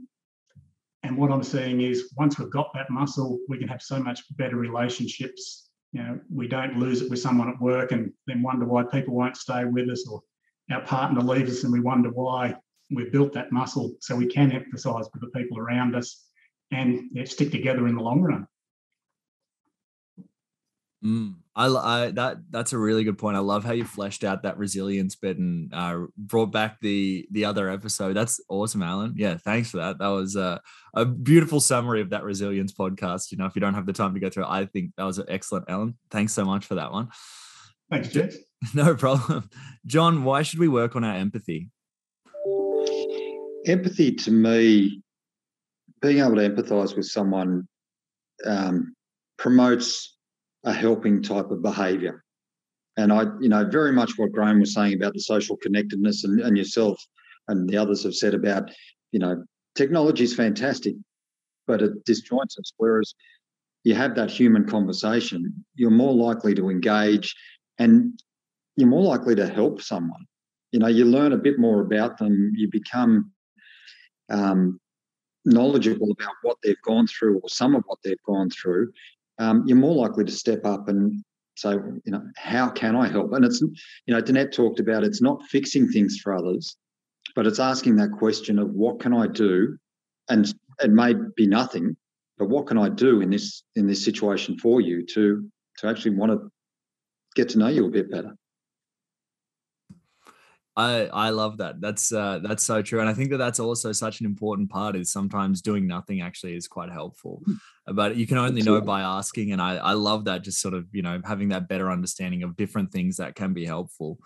And 1.04 1.16
what 1.16 1.30
I'm 1.30 1.44
seeing 1.44 1.80
is 1.80 2.12
once 2.16 2.38
we've 2.38 2.50
got 2.50 2.72
that 2.74 2.90
muscle, 2.90 3.38
we 3.48 3.58
can 3.58 3.68
have 3.68 3.82
so 3.82 4.00
much 4.00 4.22
better 4.36 4.56
relationships. 4.56 5.70
You 5.92 6.02
know, 6.02 6.20
we 6.32 6.48
don't 6.48 6.78
lose 6.78 7.02
it 7.02 7.10
with 7.10 7.20
someone 7.20 7.48
at 7.48 7.60
work 7.60 7.92
and 7.92 8.12
then 8.26 8.42
wonder 8.42 8.66
why 8.66 8.82
people 8.82 9.14
won't 9.14 9.36
stay 9.36 9.64
with 9.64 9.88
us 9.88 10.06
or 10.08 10.22
our 10.70 10.82
partner 10.82 11.20
leaves 11.20 11.50
us 11.50 11.64
and 11.64 11.72
we 11.72 11.80
wonder 11.80 12.10
why 12.10 12.54
we've 12.90 13.12
built 13.12 13.32
that 13.34 13.52
muscle 13.52 13.94
so 14.00 14.16
we 14.16 14.26
can 14.26 14.52
emphasize 14.52 15.06
with 15.12 15.22
the 15.22 15.38
people 15.38 15.58
around 15.58 15.94
us 15.94 16.24
and 16.70 17.08
yeah, 17.12 17.24
stick 17.24 17.50
together 17.50 17.86
in 17.86 17.94
the 17.94 18.02
long 18.02 18.20
run. 18.20 18.46
Mm, 21.04 21.36
I, 21.54 21.66
I, 21.66 22.10
that 22.10 22.38
that's 22.50 22.72
a 22.72 22.78
really 22.78 23.04
good 23.04 23.18
point. 23.18 23.36
I 23.36 23.40
love 23.40 23.64
how 23.64 23.72
you 23.72 23.84
fleshed 23.84 24.24
out 24.24 24.42
that 24.42 24.58
resilience 24.58 25.14
bit 25.14 25.38
and 25.38 25.72
uh, 25.72 26.06
brought 26.16 26.50
back 26.50 26.80
the 26.80 27.26
the 27.30 27.44
other 27.44 27.70
episode. 27.70 28.14
That's 28.14 28.40
awesome, 28.48 28.82
Alan. 28.82 29.14
Yeah, 29.16 29.36
thanks 29.36 29.70
for 29.70 29.76
that. 29.76 29.98
That 29.98 30.08
was 30.08 30.34
uh, 30.34 30.58
a 30.94 31.04
beautiful 31.04 31.60
summary 31.60 32.00
of 32.00 32.10
that 32.10 32.24
resilience 32.24 32.72
podcast. 32.72 33.30
You 33.30 33.38
know, 33.38 33.46
if 33.46 33.54
you 33.54 33.60
don't 33.60 33.74
have 33.74 33.86
the 33.86 33.92
time 33.92 34.14
to 34.14 34.20
go 34.20 34.28
through 34.28 34.44
it, 34.44 34.50
I 34.50 34.66
think 34.66 34.90
that 34.96 35.04
was 35.04 35.20
excellent, 35.28 35.66
Alan. 35.68 35.96
Thanks 36.10 36.32
so 36.32 36.44
much 36.44 36.66
for 36.66 36.74
that 36.74 36.90
one. 36.90 37.10
Thanks, 37.90 38.08
Jez. 38.08 38.34
No 38.74 38.96
problem, 38.96 39.48
John. 39.86 40.24
Why 40.24 40.42
should 40.42 40.58
we 40.58 40.66
work 40.66 40.96
on 40.96 41.04
our 41.04 41.14
empathy? 41.14 41.70
Empathy 43.66 44.12
to 44.12 44.30
me, 44.30 45.02
being 46.00 46.18
able 46.18 46.36
to 46.36 46.48
empathise 46.48 46.96
with 46.96 47.06
someone 47.06 47.66
um, 48.46 48.94
promotes 49.38 50.16
a 50.64 50.72
helping 50.72 51.22
type 51.22 51.50
of 51.50 51.62
behaviour. 51.62 52.24
And 52.96 53.12
I, 53.12 53.24
you 53.40 53.48
know, 53.48 53.64
very 53.64 53.92
much 53.92 54.18
what 54.18 54.32
Graham 54.32 54.60
was 54.60 54.74
saying 54.74 54.94
about 54.94 55.14
the 55.14 55.20
social 55.20 55.56
connectedness 55.56 56.24
and, 56.24 56.40
and 56.40 56.56
yourself 56.56 57.00
and 57.46 57.68
the 57.68 57.76
others 57.76 58.02
have 58.02 58.14
said 58.14 58.34
about, 58.34 58.70
you 59.12 59.20
know, 59.20 59.44
technology 59.76 60.24
is 60.24 60.34
fantastic, 60.34 60.94
but 61.66 61.80
it 61.80 62.04
disjoints 62.04 62.58
us. 62.58 62.72
Whereas 62.76 63.14
you 63.84 63.94
have 63.94 64.14
that 64.16 64.30
human 64.30 64.66
conversation, 64.66 65.64
you're 65.76 65.90
more 65.90 66.12
likely 66.12 66.54
to 66.54 66.68
engage 66.68 67.34
and 67.78 68.20
you're 68.76 68.88
more 68.88 69.04
likely 69.04 69.34
to 69.36 69.46
help 69.46 69.80
someone. 69.80 70.26
You 70.72 70.80
know, 70.80 70.88
you 70.88 71.04
learn 71.04 71.32
a 71.32 71.38
bit 71.38 71.58
more 71.58 71.80
about 71.80 72.18
them, 72.18 72.52
you 72.56 72.68
become 72.68 73.30
um, 74.30 74.80
knowledgeable 75.44 76.10
about 76.10 76.34
what 76.42 76.58
they've 76.62 76.80
gone 76.82 77.06
through 77.06 77.40
or 77.40 77.48
some 77.48 77.74
of 77.74 77.82
what 77.86 77.98
they've 78.04 78.22
gone 78.26 78.50
through. 78.50 78.92
Um, 79.38 79.64
you're 79.66 79.76
more 79.76 79.94
likely 79.94 80.24
to 80.24 80.32
step 80.32 80.64
up 80.64 80.88
and 80.88 81.24
say, 81.56 81.72
you 81.72 82.12
know, 82.12 82.22
how 82.36 82.68
can 82.68 82.96
I 82.96 83.08
help? 83.08 83.32
And 83.32 83.44
it's, 83.44 83.60
you 83.60 84.14
know, 84.14 84.20
Danette 84.20 84.52
talked 84.52 84.80
about 84.80 85.04
it's 85.04 85.22
not 85.22 85.42
fixing 85.44 85.88
things 85.88 86.18
for 86.22 86.34
others, 86.34 86.76
but 87.34 87.46
it's 87.46 87.58
asking 87.58 87.96
that 87.96 88.12
question 88.12 88.58
of 88.58 88.70
what 88.70 89.00
can 89.00 89.12
I 89.12 89.26
do? 89.26 89.76
And 90.28 90.52
it 90.82 90.90
may 90.90 91.14
be 91.36 91.46
nothing, 91.46 91.96
but 92.36 92.48
what 92.48 92.66
can 92.66 92.78
I 92.78 92.88
do 92.88 93.20
in 93.20 93.30
this 93.30 93.62
in 93.74 93.86
this 93.86 94.04
situation 94.04 94.58
for 94.58 94.80
you 94.80 95.04
to 95.14 95.48
to 95.78 95.86
actually 95.86 96.16
want 96.16 96.32
to 96.32 96.50
get 97.34 97.48
to 97.50 97.58
know 97.58 97.68
you 97.68 97.86
a 97.86 97.90
bit 97.90 98.10
better? 98.10 98.36
I 100.78 101.06
I 101.06 101.30
love 101.30 101.58
that. 101.58 101.80
That's 101.80 102.12
uh, 102.12 102.38
that's 102.40 102.62
so 102.62 102.82
true, 102.82 103.00
and 103.00 103.08
I 103.08 103.12
think 103.12 103.30
that 103.30 103.38
that's 103.38 103.58
also 103.58 103.90
such 103.90 104.20
an 104.20 104.26
important 104.26 104.70
part. 104.70 104.94
Is 104.94 105.10
sometimes 105.10 105.60
doing 105.60 105.88
nothing 105.88 106.20
actually 106.20 106.54
is 106.54 106.68
quite 106.68 106.90
helpful, 106.90 107.42
hmm. 107.44 107.94
but 107.94 108.14
you 108.14 108.28
can 108.28 108.38
only 108.38 108.62
know 108.62 108.80
by 108.80 109.00
asking. 109.00 109.50
And 109.50 109.60
I 109.60 109.76
I 109.76 109.92
love 109.94 110.26
that. 110.26 110.44
Just 110.44 110.60
sort 110.60 110.74
of 110.74 110.86
you 110.92 111.02
know 111.02 111.20
having 111.24 111.48
that 111.48 111.68
better 111.68 111.90
understanding 111.90 112.44
of 112.44 112.56
different 112.56 112.92
things 112.92 113.16
that 113.16 113.34
can 113.34 113.52
be 113.52 113.66
helpful. 113.66 114.20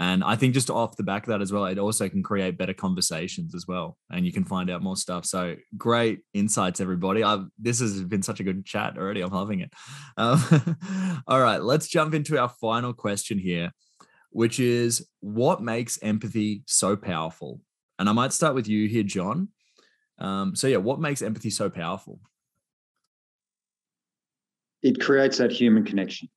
And 0.00 0.22
I 0.22 0.36
think 0.36 0.54
just 0.54 0.70
off 0.70 0.96
the 0.96 1.02
back 1.02 1.24
of 1.24 1.30
that 1.30 1.42
as 1.42 1.52
well, 1.52 1.66
it 1.66 1.76
also 1.76 2.08
can 2.08 2.22
create 2.22 2.56
better 2.56 2.72
conversations 2.72 3.54
as 3.54 3.66
well, 3.66 3.98
and 4.10 4.24
you 4.24 4.32
can 4.32 4.44
find 4.44 4.70
out 4.70 4.80
more 4.80 4.96
stuff. 4.96 5.26
So 5.26 5.56
great 5.76 6.20
insights, 6.32 6.80
everybody. 6.80 7.22
I've, 7.24 7.46
this 7.58 7.80
has 7.80 8.02
been 8.04 8.22
such 8.22 8.38
a 8.40 8.44
good 8.44 8.64
chat 8.64 8.96
already. 8.96 9.20
I'm 9.20 9.32
loving 9.32 9.60
it. 9.60 9.72
Um, 10.16 10.78
all 11.26 11.40
right, 11.40 11.60
let's 11.60 11.88
jump 11.88 12.14
into 12.14 12.38
our 12.38 12.48
final 12.48 12.94
question 12.94 13.38
here, 13.38 13.72
which 14.30 14.60
is 14.60 15.08
what 15.20 15.62
makes 15.62 15.98
empathy 16.02 16.62
so 16.66 16.96
powerful? 16.96 17.60
And 17.98 18.08
I 18.08 18.12
might 18.12 18.32
start 18.32 18.54
with 18.54 18.68
you 18.68 18.88
here, 18.88 19.02
John. 19.02 19.48
Um, 20.18 20.54
so 20.54 20.66
yeah, 20.66 20.76
what 20.78 21.00
makes 21.00 21.22
empathy 21.22 21.50
so 21.50 21.70
powerful? 21.70 22.20
It 24.82 25.00
creates 25.00 25.38
that 25.38 25.50
human 25.50 25.84
connection. 25.84 26.28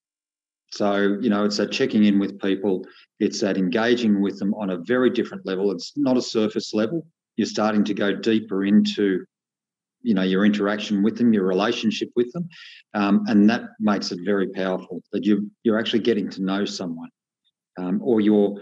So, 0.72 1.18
you 1.20 1.30
know, 1.30 1.44
it's 1.44 1.58
that 1.58 1.72
checking 1.72 2.06
in 2.06 2.18
with 2.18 2.40
people, 2.40 2.86
it's 3.20 3.42
that 3.42 3.58
engaging 3.58 4.22
with 4.22 4.40
them 4.40 4.54
on 4.54 4.70
a 4.70 4.78
very 4.78 5.10
different 5.10 5.46
level. 5.46 5.72
It's 5.72 5.94
not 5.98 6.18
a 6.18 6.22
surface 6.22 6.74
level. 6.74 7.06
You're 7.36 7.46
starting 7.48 7.84
to 7.86 7.94
go 7.94 8.16
deeper 8.16 8.64
into, 8.64 9.26
you 10.02 10.14
know, 10.14 10.22
your 10.22 10.46
interaction 10.46 11.04
with 11.04 11.18
them, 11.18 11.34
your 11.34 11.46
relationship 11.46 12.10
with 12.16 12.32
them. 12.32 12.48
Um, 12.94 13.26
and 13.28 13.50
that 13.50 13.64
makes 13.80 14.12
it 14.12 14.20
very 14.24 14.48
powerful 14.48 15.04
that 15.12 15.26
you 15.26 15.52
you're 15.64 15.80
actually 15.80 16.00
getting 16.00 16.30
to 16.32 16.42
know 16.42 16.64
someone. 16.64 17.10
Um, 17.78 18.02
or 18.04 18.22
you're 18.22 18.62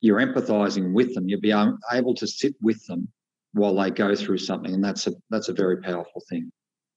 you're 0.00 0.20
empathizing 0.20 0.92
with 0.92 1.14
them. 1.14 1.28
You'll 1.28 1.40
be 1.40 1.54
able 1.92 2.14
to 2.14 2.26
sit 2.26 2.54
with 2.60 2.84
them 2.86 3.08
while 3.52 3.74
they 3.74 3.90
go 3.90 4.14
through 4.14 4.38
something. 4.38 4.74
And 4.74 4.84
that's 4.84 5.06
a 5.06 5.12
that's 5.30 5.48
a 5.48 5.54
very 5.54 5.80
powerful 5.80 6.22
thing. 6.28 6.50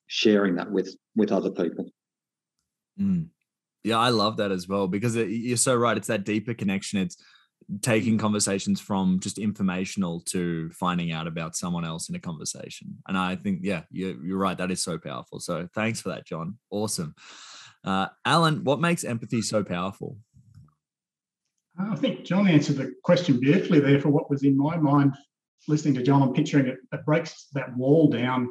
Sharing 0.07 0.55
that 0.55 0.71
with 0.71 0.95
with 1.15 1.31
other 1.31 1.51
people. 1.51 1.89
Mm. 2.99 3.29
Yeah, 3.83 3.99
I 3.99 4.09
love 4.09 4.37
that 4.37 4.51
as 4.51 4.67
well 4.67 4.87
because 4.87 5.15
it, 5.15 5.29
you're 5.29 5.57
so 5.57 5.75
right. 5.75 5.95
It's 5.95 6.07
that 6.07 6.23
deeper 6.23 6.55
connection. 6.55 6.99
It's 6.99 7.17
taking 7.81 8.17
conversations 8.17 8.81
from 8.81 9.19
just 9.19 9.37
informational 9.37 10.21
to 10.21 10.69
finding 10.71 11.11
out 11.11 11.27
about 11.27 11.55
someone 11.55 11.85
else 11.85 12.09
in 12.09 12.15
a 12.15 12.19
conversation. 12.19 12.97
And 13.07 13.17
I 13.17 13.35
think, 13.35 13.59
yeah, 13.61 13.83
you're, 13.91 14.23
you're 14.23 14.37
right. 14.37 14.57
That 14.57 14.71
is 14.71 14.83
so 14.83 14.97
powerful. 14.97 15.39
So 15.39 15.67
thanks 15.73 16.01
for 16.01 16.09
that, 16.09 16.25
John. 16.25 16.57
Awesome. 16.69 17.15
Uh, 17.83 18.07
Alan, 18.23 18.63
what 18.63 18.79
makes 18.79 19.03
empathy 19.03 19.41
so 19.41 19.63
powerful? 19.63 20.17
I 21.77 21.95
think 21.95 22.23
John 22.23 22.47
answered 22.47 22.77
the 22.77 22.93
question 23.03 23.39
beautifully 23.39 23.79
there 23.79 23.99
for 23.99 24.09
what 24.09 24.29
was 24.29 24.43
in 24.43 24.57
my 24.57 24.77
mind 24.77 25.13
listening 25.67 25.95
to 25.95 26.03
John 26.03 26.21
and 26.21 26.33
picturing 26.33 26.67
it. 26.67 26.77
It 26.91 27.05
breaks 27.05 27.47
that 27.53 27.75
wall 27.75 28.09
down. 28.09 28.49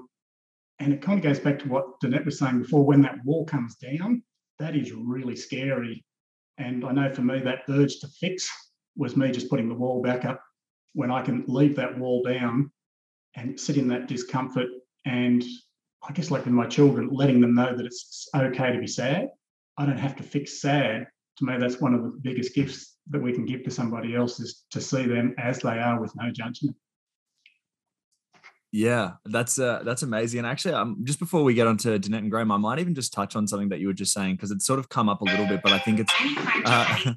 And 0.81 0.93
it 0.93 1.01
kind 1.01 1.19
of 1.19 1.25
goes 1.25 1.39
back 1.39 1.59
to 1.61 1.69
what 1.69 2.01
Danette 2.01 2.25
was 2.25 2.39
saying 2.39 2.61
before 2.61 2.85
when 2.85 3.01
that 3.03 3.25
wall 3.25 3.47
comes 3.47 3.77
down, 3.77 4.23
that 4.59 4.75
is 4.77 4.93
really 4.93 5.37
scary. 5.37 6.05
And 6.59 6.85
I 6.85 6.93
know 6.93 7.13
for 7.13 7.23
me, 7.23 7.41
that 7.41 7.63
urge 7.69 8.01
to 8.01 8.09
fix 8.09 8.51
was 8.97 9.17
me 9.17 9.31
just 9.31 9.49
putting 9.49 9.69
the 9.69 9.75
wall 9.75 10.03
back 10.03 10.25
up 10.25 10.43
when 10.95 11.11
I 11.11 11.23
can 11.23 11.45
leave 11.47 11.77
that 11.77 11.99
wall 11.99 12.23
down 12.23 12.71
and 13.37 13.59
sit 13.59 13.77
in 13.77 13.89
that 13.89 14.09
discomfort. 14.09 14.69
And 15.05 15.45
I 16.07 16.13
guess, 16.13 16.31
like 16.31 16.45
with 16.45 16.55
my 16.55 16.67
children, 16.67 17.09
letting 17.11 17.41
them 17.41 17.55
know 17.55 17.77
that 17.77 17.87
it's 17.87 18.29
okay 18.35 18.73
to 18.73 18.79
be 18.79 18.87
sad. 18.87 19.29
I 19.79 19.87
don't 19.87 19.99
have 19.99 20.17
to 20.17 20.23
fix 20.23 20.61
sad. 20.61 21.07
To 21.39 21.45
me, 21.45 21.57
that's 21.59 21.81
one 21.81 21.95
of 21.95 22.03
the 22.03 22.19
biggest 22.21 22.55
gifts 22.55 22.94
that 23.11 23.23
we 23.23 23.33
can 23.33 23.45
give 23.45 23.65
to 23.65 23.71
somebody 23.71 24.15
else 24.15 24.41
is 24.41 24.65
to 24.71 24.81
see 24.81 25.07
them 25.07 25.35
as 25.39 25.59
they 25.59 25.79
are 25.79 26.01
with 26.01 26.15
no 26.17 26.31
judgment. 26.31 26.77
Yeah, 28.77 29.13
that's 29.25 29.61
uh, 29.61 29.83
that's 29.85 30.03
amazing. 30.03 30.39
And 30.39 30.49
actually, 30.49 30.75
um, 30.75 30.97
just 31.05 31.21
before 31.21 31.45
we 31.45 31.55
get 31.55 31.69
on 31.69 31.77
to 31.77 31.97
Danette 31.97 32.19
and 32.19 32.31
Graham, 32.31 32.51
I 32.51 32.57
might 32.57 32.81
even 32.81 32.93
just 32.93 33.13
touch 33.13 33.37
on 33.37 33.47
something 33.47 33.69
that 33.69 33.79
you 33.79 33.87
were 33.87 33.93
just 33.93 34.13
saying 34.13 34.35
because 34.35 34.51
it's 34.51 34.67
sort 34.67 34.81
of 34.81 34.89
come 34.89 35.09
up 35.09 35.21
a 35.21 35.25
little 35.25 35.47
bit, 35.47 35.61
but 35.63 35.73
I 35.73 35.79
think 35.79 36.01
it's 36.01 36.13
uh, 36.65 37.15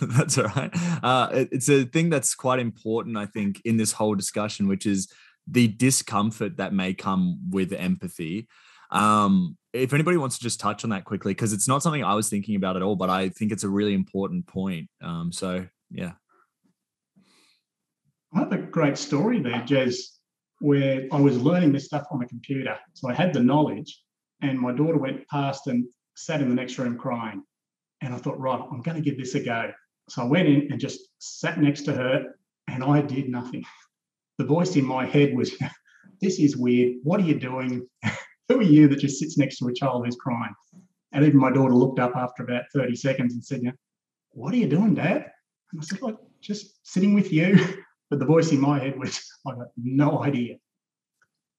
that's 0.00 0.38
all 0.38 0.44
right. 0.44 0.70
Uh, 1.02 1.28
it, 1.32 1.48
it's 1.50 1.68
a 1.68 1.84
thing 1.86 2.08
that's 2.08 2.36
quite 2.36 2.60
important, 2.60 3.16
I 3.16 3.26
think, 3.26 3.60
in 3.64 3.78
this 3.78 3.90
whole 3.90 4.14
discussion, 4.14 4.68
which 4.68 4.86
is 4.86 5.08
the 5.48 5.66
discomfort 5.66 6.58
that 6.58 6.72
may 6.72 6.94
come 6.94 7.50
with 7.50 7.72
empathy. 7.72 8.46
Um, 8.92 9.56
if 9.72 9.92
anybody 9.92 10.16
wants 10.16 10.36
to 10.38 10.42
just 10.42 10.60
touch 10.60 10.84
on 10.84 10.90
that 10.90 11.04
quickly, 11.04 11.32
because 11.32 11.52
it's 11.52 11.68
not 11.68 11.82
something 11.82 12.04
I 12.04 12.14
was 12.14 12.28
thinking 12.28 12.56
about 12.56 12.76
at 12.76 12.82
all, 12.82 12.96
but 12.96 13.10
I 13.10 13.28
think 13.28 13.52
it's 13.52 13.64
a 13.64 13.68
really 13.68 13.94
important 13.94 14.46
point. 14.46 14.88
Um, 15.02 15.32
so 15.32 15.66
yeah. 15.90 16.12
I 18.34 18.40
have 18.40 18.52
a 18.52 18.58
great 18.58 18.96
story 18.96 19.40
there, 19.40 19.62
Jez 19.62 19.96
where 20.62 21.08
I 21.10 21.20
was 21.20 21.42
learning 21.42 21.72
this 21.72 21.86
stuff 21.86 22.06
on 22.12 22.20
the 22.20 22.26
computer. 22.26 22.78
So 22.94 23.10
I 23.10 23.14
had 23.14 23.32
the 23.32 23.42
knowledge, 23.42 24.00
and 24.42 24.58
my 24.58 24.70
daughter 24.72 24.96
went 24.96 25.26
past 25.28 25.66
and 25.66 25.84
sat 26.14 26.40
in 26.40 26.48
the 26.48 26.54
next 26.54 26.78
room 26.78 26.96
crying. 26.96 27.42
And 28.00 28.14
I 28.14 28.16
thought, 28.16 28.38
right, 28.38 28.60
I'm 28.70 28.80
going 28.80 28.94
to 28.94 29.02
give 29.02 29.18
this 29.18 29.34
a 29.34 29.40
go. 29.40 29.72
So 30.08 30.22
I 30.22 30.24
went 30.24 30.48
in 30.48 30.68
and 30.70 30.80
just 30.80 31.00
sat 31.18 31.60
next 31.60 31.82
to 31.82 31.92
her, 31.92 32.36
and 32.68 32.84
I 32.84 33.02
did 33.02 33.28
nothing. 33.28 33.64
The 34.38 34.44
voice 34.44 34.76
in 34.76 34.84
my 34.84 35.04
head 35.04 35.36
was, 35.36 35.52
This 36.20 36.38
is 36.38 36.56
weird. 36.56 36.98
What 37.02 37.18
are 37.20 37.24
you 37.24 37.34
doing? 37.34 37.88
Who 38.48 38.60
are 38.60 38.62
you 38.62 38.88
that 38.88 38.98
just 38.98 39.18
sits 39.18 39.38
next 39.38 39.58
to 39.58 39.68
a 39.68 39.74
child 39.74 40.04
who's 40.04 40.16
crying? 40.16 40.54
And 41.12 41.24
even 41.24 41.38
my 41.38 41.52
daughter 41.52 41.74
looked 41.74 41.98
up 41.98 42.16
after 42.16 42.42
about 42.42 42.64
30 42.74 42.96
seconds 42.96 43.34
and 43.34 43.44
said, 43.44 43.60
What 44.30 44.54
are 44.54 44.58
you 44.58 44.68
doing, 44.68 44.94
Dad? 44.94 45.26
And 45.72 45.80
I 45.80 45.84
said, 45.84 46.02
like, 46.02 46.16
just 46.40 46.86
sitting 46.86 47.14
with 47.14 47.32
you. 47.32 47.58
But 48.10 48.18
the 48.18 48.26
voice 48.26 48.52
in 48.52 48.60
my 48.60 48.78
head 48.78 48.98
was, 48.98 49.26
I 49.46 49.52
got 49.52 49.68
no 49.74 50.22
idea. 50.22 50.56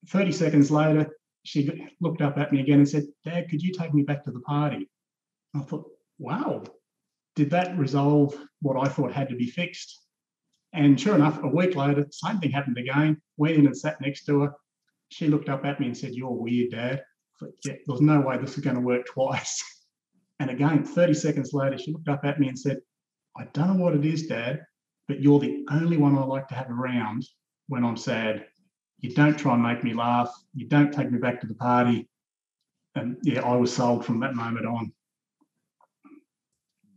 30 0.10 0.32
seconds 0.32 0.69
later, 0.69 1.10
she 1.43 1.88
looked 2.00 2.22
up 2.22 2.38
at 2.38 2.52
me 2.54 2.60
again 2.60 2.78
and 2.78 2.88
said, 2.88 3.06
Dad, 3.26 3.50
could 3.50 3.60
you 3.60 3.74
take 3.74 3.91
me 3.91 4.04
back 4.04 4.24
to 4.26 4.32
the 4.32 4.39
party? 4.41 4.88
I 5.56 5.62
thought, 5.62 5.89
wow, 6.19 6.63
did 7.36 7.50
that 7.50 7.76
resolve 7.76 8.38
what 8.62 8.78
I 8.78 8.88
thought 8.88 9.12
had 9.12 9.30
to 9.30 9.36
be 9.36 9.48
fixed? 9.48 10.04
And 10.74 11.00
sure 11.00 11.15
enough, 11.15 11.41
a 11.43 11.48
week 11.48 11.76
later, 11.76 12.06
same 12.12 12.39
thing 12.39 12.52
happened 12.52 12.78
again. 12.78 13.19
Went 13.38 13.58
in 13.58 13.65
and 13.65 13.76
sat 13.76 14.00
next 14.00 14.26
to 14.26 14.41
her. 14.41 14.54
She 15.13 15.28
looked 15.28 15.47
up 15.47 15.63
at 15.63 15.80
me 15.80 15.86
and 15.86 15.97
said, 15.97 16.13
You're 16.13 16.32
weird, 16.32 16.71
Dad. 16.71 17.04
Thought, 17.39 17.52
yeah, 17.63 17.73
there's 17.86 18.02
no 18.02 18.21
way 18.21 18.38
this 18.38 18.58
is 18.58 18.63
going 18.63 18.76
to 18.76 18.82
work 18.82 19.06
twice. 19.06 19.63
And 20.39 20.49
again, 20.49 20.84
30 20.84 21.13
seconds 21.13 21.54
later, 21.54 21.78
she 21.78 21.93
looked 21.93 22.10
up 22.10 22.26
at 22.26 22.39
me 22.39 22.49
and 22.49 22.60
said, 22.60 22.80
I 23.38 23.45
don't 23.54 23.67
know 23.78 23.84
what 23.84 23.95
it 23.95 24.04
is, 24.04 24.28
Dad, 24.28 24.62
but 25.08 25.21
you're 25.21 25.39
the 25.39 25.63
only 25.71 25.95
one 25.95 26.17
I 26.17 26.23
like 26.23 26.47
to 26.49 26.56
have 26.56 26.69
around 26.69 27.23
when 27.67 27.86
I'm 27.86 27.95
sad. 27.95 28.45
You 28.99 29.13
don't 29.13 29.38
try 29.38 29.54
and 29.54 29.63
make 29.63 29.84
me 29.84 29.93
laugh. 29.93 30.34
You 30.54 30.67
don't 30.67 30.91
take 30.91 31.12
me 31.12 31.19
back 31.19 31.39
to 31.41 31.47
the 31.47 31.54
party. 31.54 32.10
And 32.95 33.17
yeah, 33.21 33.41
I 33.41 33.56
was 33.56 33.73
sold 33.73 34.06
from 34.06 34.19
that 34.21 34.34
moment 34.34 34.65
on. 34.65 34.91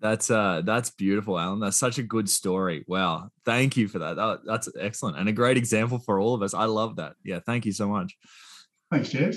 That's 0.08 0.30
uh 0.30 0.62
that's 0.64 0.90
beautiful, 0.90 1.36
Alan. 1.36 1.58
That's 1.58 1.76
such 1.76 1.98
a 1.98 2.02
good 2.04 2.30
story. 2.30 2.84
Wow. 2.86 3.30
Thank 3.44 3.76
you 3.76 3.88
for 3.88 3.98
that. 3.98 4.14
that. 4.14 4.40
That's 4.44 4.68
excellent 4.78 5.18
and 5.18 5.28
a 5.28 5.32
great 5.32 5.56
example 5.56 5.98
for 5.98 6.20
all 6.20 6.32
of 6.32 6.42
us. 6.42 6.54
I 6.54 6.66
love 6.66 6.94
that. 6.96 7.14
Yeah, 7.24 7.40
thank 7.44 7.66
you 7.66 7.72
so 7.72 7.88
much. 7.88 8.16
Thanks, 8.88 9.08
Jeff. 9.08 9.34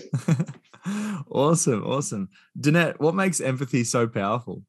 awesome, 1.31 1.83
awesome. 1.83 2.29
Danette, 2.59 2.99
what 2.99 3.15
makes 3.15 3.41
empathy 3.41 3.83
so 3.83 4.07
powerful? 4.07 4.61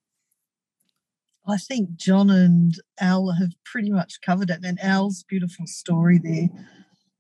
I 1.47 1.59
think 1.59 1.97
John 1.97 2.31
and 2.31 2.75
Al 2.99 3.33
have 3.33 3.53
pretty 3.63 3.91
much 3.91 4.23
covered 4.23 4.49
it. 4.49 4.61
And 4.65 4.81
Al's 4.81 5.23
beautiful 5.23 5.67
story 5.67 6.19
there 6.19 6.49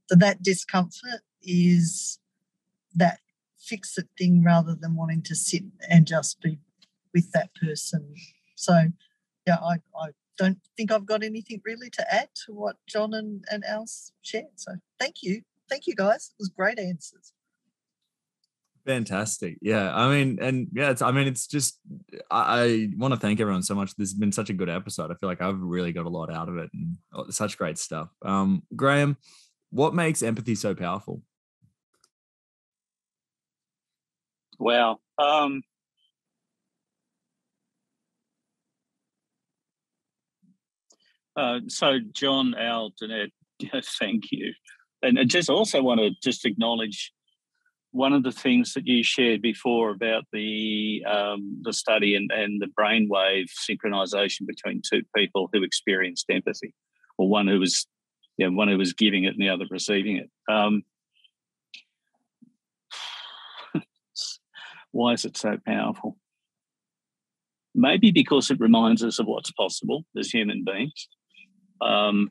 that 0.08 0.20
that 0.20 0.42
discomfort 0.42 1.20
is 1.42 2.18
that 2.94 3.18
fix 3.58 3.98
it 3.98 4.08
thing 4.16 4.42
rather 4.42 4.74
than 4.74 4.96
wanting 4.96 5.22
to 5.24 5.34
sit 5.34 5.64
and 5.86 6.06
just 6.06 6.40
be 6.40 6.58
with 7.12 7.30
that 7.32 7.50
person. 7.54 8.14
So, 8.60 8.74
yeah, 9.46 9.56
I, 9.56 9.76
I 9.98 10.10
don't 10.36 10.58
think 10.76 10.92
I've 10.92 11.06
got 11.06 11.22
anything 11.22 11.62
really 11.64 11.88
to 11.90 12.14
add 12.14 12.28
to 12.44 12.52
what 12.52 12.76
John 12.86 13.14
and, 13.14 13.42
and 13.50 13.64
Alice 13.64 14.12
shared. 14.20 14.56
So 14.56 14.72
thank 14.98 15.22
you. 15.22 15.40
Thank 15.70 15.86
you 15.86 15.94
guys. 15.94 16.32
It 16.32 16.42
was 16.42 16.50
great 16.50 16.78
answers. 16.78 17.32
Fantastic. 18.86 19.56
Yeah. 19.62 19.94
I 19.94 20.10
mean, 20.10 20.38
and 20.42 20.68
yeah, 20.74 20.90
it's, 20.90 21.00
I 21.00 21.10
mean, 21.10 21.26
it's 21.26 21.46
just, 21.46 21.78
I, 22.30 22.60
I 22.60 22.88
want 22.98 23.14
to 23.14 23.20
thank 23.20 23.40
everyone 23.40 23.62
so 23.62 23.74
much. 23.74 23.94
This 23.96 24.10
has 24.10 24.18
been 24.18 24.32
such 24.32 24.50
a 24.50 24.54
good 24.54 24.68
episode. 24.68 25.10
I 25.10 25.14
feel 25.14 25.28
like 25.30 25.40
I've 25.40 25.60
really 25.60 25.92
got 25.92 26.04
a 26.04 26.10
lot 26.10 26.30
out 26.30 26.50
of 26.50 26.58
it 26.58 26.68
and 26.74 26.98
oh, 27.14 27.30
such 27.30 27.56
great 27.56 27.78
stuff. 27.78 28.08
Um, 28.22 28.62
Graham, 28.76 29.16
what 29.70 29.94
makes 29.94 30.22
empathy 30.22 30.54
so 30.54 30.74
powerful? 30.74 31.22
Wow. 34.58 35.00
Um, 35.16 35.62
uh, 41.36 41.60
so, 41.68 41.98
John, 42.12 42.54
Al, 42.54 42.92
Danette, 43.00 43.32
thank 43.98 44.24
you. 44.30 44.52
And 45.02 45.18
I 45.18 45.24
just 45.24 45.48
also 45.48 45.82
want 45.82 46.00
to 46.00 46.10
just 46.22 46.44
acknowledge 46.44 47.12
one 47.92 48.12
of 48.12 48.22
the 48.22 48.32
things 48.32 48.74
that 48.74 48.86
you 48.86 49.02
shared 49.02 49.42
before 49.42 49.90
about 49.90 50.24
the 50.32 51.04
um, 51.10 51.60
the 51.62 51.72
study 51.72 52.14
and, 52.14 52.30
and 52.30 52.62
the 52.62 52.68
brainwave 52.78 53.46
synchronization 53.50 54.46
between 54.46 54.80
two 54.80 55.02
people 55.16 55.48
who 55.52 55.64
experienced 55.64 56.26
empathy, 56.30 56.74
or 57.18 57.28
one 57.28 57.48
who 57.48 57.58
was, 57.58 57.86
yeah, 58.36 58.48
one 58.48 58.68
who 58.68 58.78
was 58.78 58.92
giving 58.92 59.24
it 59.24 59.34
and 59.34 59.40
the 59.40 59.48
other 59.48 59.64
receiving 59.70 60.18
it. 60.18 60.30
Um, 60.52 60.82
why 64.92 65.14
is 65.14 65.24
it 65.24 65.36
so 65.36 65.56
powerful? 65.66 66.16
Maybe 67.74 68.10
because 68.10 68.50
it 68.50 68.60
reminds 68.60 69.02
us 69.02 69.18
of 69.18 69.26
what's 69.26 69.52
possible 69.52 70.04
as 70.18 70.30
human 70.30 70.64
beings. 70.64 71.08
Um, 71.80 72.30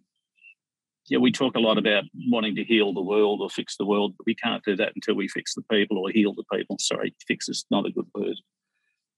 yeah, 1.10 1.18
we 1.18 1.32
talk 1.32 1.56
a 1.56 1.60
lot 1.60 1.78
about 1.78 2.04
wanting 2.28 2.56
to 2.56 2.64
heal 2.64 2.94
the 2.94 3.02
world 3.02 3.42
or 3.42 3.50
fix 3.50 3.78
the 3.78 3.86
world, 3.86 4.14
but 4.18 4.28
we 4.28 4.36
can't 4.36 4.64
do 4.64 4.76
that 4.76 4.92
until 4.96 5.16
we 5.16 5.28
fix 5.28 5.56
the 5.56 5.64
people 5.64 5.98
or 5.98 6.12
heal 6.12 6.34
the 6.34 6.44
people. 6.54 6.78
Sorry, 6.80 7.16
fix 7.28 7.50
is 7.50 7.66
not 7.72 7.88
a 7.88 7.92
good 7.92 8.08
word. 8.14 8.36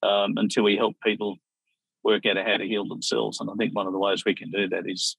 Um, 0.03 0.33
until 0.37 0.63
we 0.63 0.77
help 0.77 0.95
people 1.03 1.35
work 2.03 2.25
out 2.25 2.37
how 2.37 2.57
to 2.57 2.67
heal 2.67 2.87
themselves. 2.87 3.39
And 3.39 3.49
I 3.49 3.53
think 3.55 3.75
one 3.75 3.87
of 3.87 3.93
the 3.93 3.99
ways 3.99 4.23
we 4.25 4.33
can 4.33 4.49
do 4.49 4.69
that 4.69 4.83
is 4.85 5.17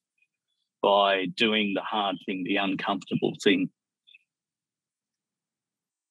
by 0.82 1.26
doing 1.26 1.74
the 1.74 1.82
hard 1.82 2.16
thing, 2.26 2.42
the 2.44 2.56
uncomfortable 2.56 3.34
thing. 3.42 3.68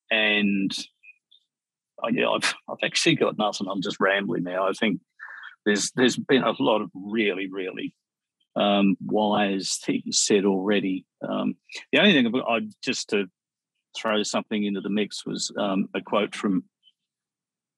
And 0.10 0.72
oh, 2.04 2.10
yeah, 2.10 2.30
I've, 2.30 2.54
I've 2.70 2.78
actually 2.84 3.16
got 3.16 3.38
nothing. 3.38 3.68
I'm 3.70 3.82
just 3.82 4.00
rambling 4.00 4.44
now. 4.44 4.68
I 4.68 4.74
think 4.74 5.02
there's 5.66 5.92
there's 5.96 6.18
been 6.18 6.44
a 6.44 6.54
lot 6.60 6.82
of 6.82 6.90
really, 6.94 7.48
really 7.52 7.94
um, 8.56 8.96
wise 9.06 9.80
things 9.84 10.20
said 10.20 10.46
already. 10.46 11.06
Um, 11.28 11.56
the 11.92 12.00
only 12.00 12.14
thing 12.14 12.32
I 12.48 12.60
just 12.84 13.10
to 13.10 13.28
throw 13.98 14.24
something 14.24 14.64
into 14.64 14.82
the 14.82 14.90
mix 14.90 15.26
was 15.26 15.52
um, 15.58 15.88
a 15.96 16.02
quote 16.02 16.36
from 16.36 16.64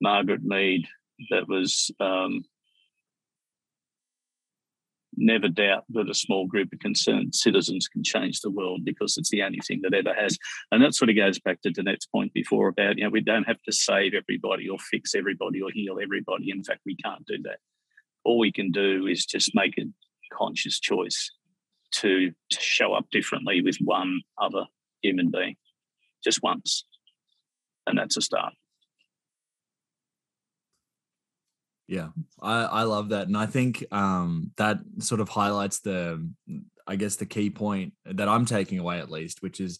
Margaret 0.01 0.43
Mead 0.43 0.85
that 1.29 1.47
was 1.47 1.91
um, 1.99 2.43
never 5.15 5.47
doubt 5.47 5.83
that 5.89 6.09
a 6.09 6.13
small 6.13 6.47
group 6.47 6.71
of 6.73 6.79
concerned 6.79 7.35
citizens 7.35 7.87
can 7.87 8.03
change 8.03 8.41
the 8.41 8.51
world 8.51 8.83
because 8.83 9.17
it's 9.17 9.29
the 9.29 9.43
only 9.43 9.59
thing 9.59 9.81
that 9.83 9.93
ever 9.93 10.13
has. 10.13 10.37
And 10.71 10.83
that 10.83 10.95
sort 10.95 11.09
of 11.09 11.15
goes 11.15 11.39
back 11.39 11.61
to 11.61 11.71
Danette's 11.71 12.07
point 12.07 12.33
before 12.33 12.67
about, 12.67 12.97
you 12.97 13.03
know, 13.03 13.09
we 13.09 13.21
don't 13.21 13.47
have 13.47 13.61
to 13.63 13.71
save 13.71 14.13
everybody 14.13 14.67
or 14.67 14.77
fix 14.79 15.15
everybody 15.15 15.61
or 15.61 15.69
heal 15.71 15.97
everybody. 16.01 16.49
In 16.49 16.63
fact, 16.63 16.81
we 16.85 16.95
can't 16.95 17.25
do 17.25 17.37
that. 17.43 17.59
All 18.25 18.39
we 18.39 18.51
can 18.51 18.71
do 18.71 19.07
is 19.07 19.25
just 19.25 19.53
make 19.53 19.77
it 19.77 19.87
conscious 20.35 20.79
choice 20.79 21.31
to, 21.95 22.31
show 22.51 22.93
up 22.93 23.05
differently 23.11 23.61
with 23.61 23.77
one 23.77 24.21
other 24.41 24.65
human 25.01 25.31
being 25.31 25.55
just 26.23 26.41
once. 26.43 26.85
And 27.87 27.97
that's 27.97 28.17
a 28.17 28.21
start. 28.21 28.53
Yeah, 31.87 32.09
I, 32.41 32.63
I 32.63 32.83
love 32.83 33.09
that. 33.09 33.27
And 33.27 33.37
I 33.37 33.45
think 33.45 33.83
um, 33.91 34.51
that 34.57 34.79
sort 34.99 35.19
of 35.19 35.29
highlights 35.29 35.79
the, 35.81 36.27
I 36.87 36.95
guess, 36.95 37.17
the 37.17 37.25
key 37.25 37.49
point 37.49 37.93
that 38.05 38.29
I'm 38.29 38.45
taking 38.45 38.79
away 38.79 38.99
at 38.99 39.11
least, 39.11 39.41
which 39.41 39.59
is 39.59 39.79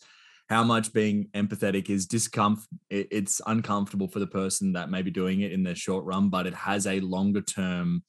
how 0.49 0.63
much 0.63 0.93
being 0.93 1.29
empathetic 1.33 1.89
is 1.89 2.05
discomfort. 2.05 2.67
It's 2.89 3.41
uncomfortable 3.47 4.07
for 4.07 4.19
the 4.19 4.27
person 4.27 4.73
that 4.73 4.89
may 4.89 5.01
be 5.01 5.11
doing 5.11 5.41
it 5.41 5.51
in 5.51 5.63
the 5.63 5.75
short 5.75 6.05
run, 6.05 6.29
but 6.29 6.45
it 6.45 6.53
has 6.53 6.85
a 6.85 6.99
longer 6.99 7.41
term 7.41 8.03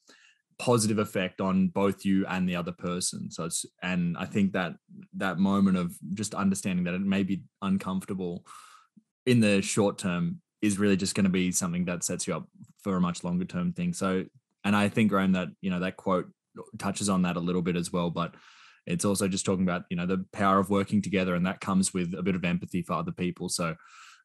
positive 0.57 0.99
effect 0.99 1.41
on 1.41 1.67
both 1.67 2.05
you 2.05 2.25
and 2.27 2.47
the 2.47 2.55
other 2.55 2.71
person. 2.71 3.29
So 3.29 3.45
it's 3.45 3.65
and 3.83 4.17
i 4.17 4.25
think 4.25 4.53
that 4.53 4.73
that 5.17 5.37
moment 5.37 5.77
of 5.77 5.95
just 6.13 6.33
understanding 6.33 6.85
that 6.85 6.93
it 6.93 7.01
may 7.01 7.23
be 7.23 7.43
uncomfortable 7.61 8.45
in 9.25 9.39
the 9.39 9.61
short 9.61 9.97
term 9.97 10.41
is 10.61 10.79
really 10.79 10.97
just 10.97 11.15
going 11.15 11.25
to 11.25 11.29
be 11.29 11.51
something 11.51 11.85
that 11.85 12.03
sets 12.03 12.27
you 12.27 12.35
up 12.35 12.47
for 12.83 12.95
a 12.95 13.01
much 13.01 13.23
longer 13.23 13.45
term 13.45 13.73
thing. 13.73 13.93
So 13.93 14.25
and 14.65 14.75
i 14.75 14.89
think 14.89 15.09
graham 15.09 15.33
that 15.33 15.49
you 15.61 15.69
know 15.69 15.79
that 15.79 15.95
quote 15.95 16.27
touches 16.77 17.07
on 17.07 17.21
that 17.21 17.37
a 17.37 17.39
little 17.39 17.61
bit 17.61 17.75
as 17.75 17.93
well 17.93 18.09
but 18.09 18.33
it's 18.87 19.05
also 19.05 19.27
just 19.27 19.45
talking 19.45 19.63
about 19.63 19.83
you 19.89 19.97
know 19.97 20.05
the 20.05 20.25
power 20.33 20.59
of 20.59 20.69
working 20.69 21.01
together 21.01 21.35
and 21.35 21.45
that 21.45 21.61
comes 21.61 21.93
with 21.93 22.13
a 22.13 22.23
bit 22.23 22.35
of 22.35 22.43
empathy 22.43 22.81
for 22.81 22.93
other 22.93 23.11
people. 23.11 23.49
So 23.49 23.75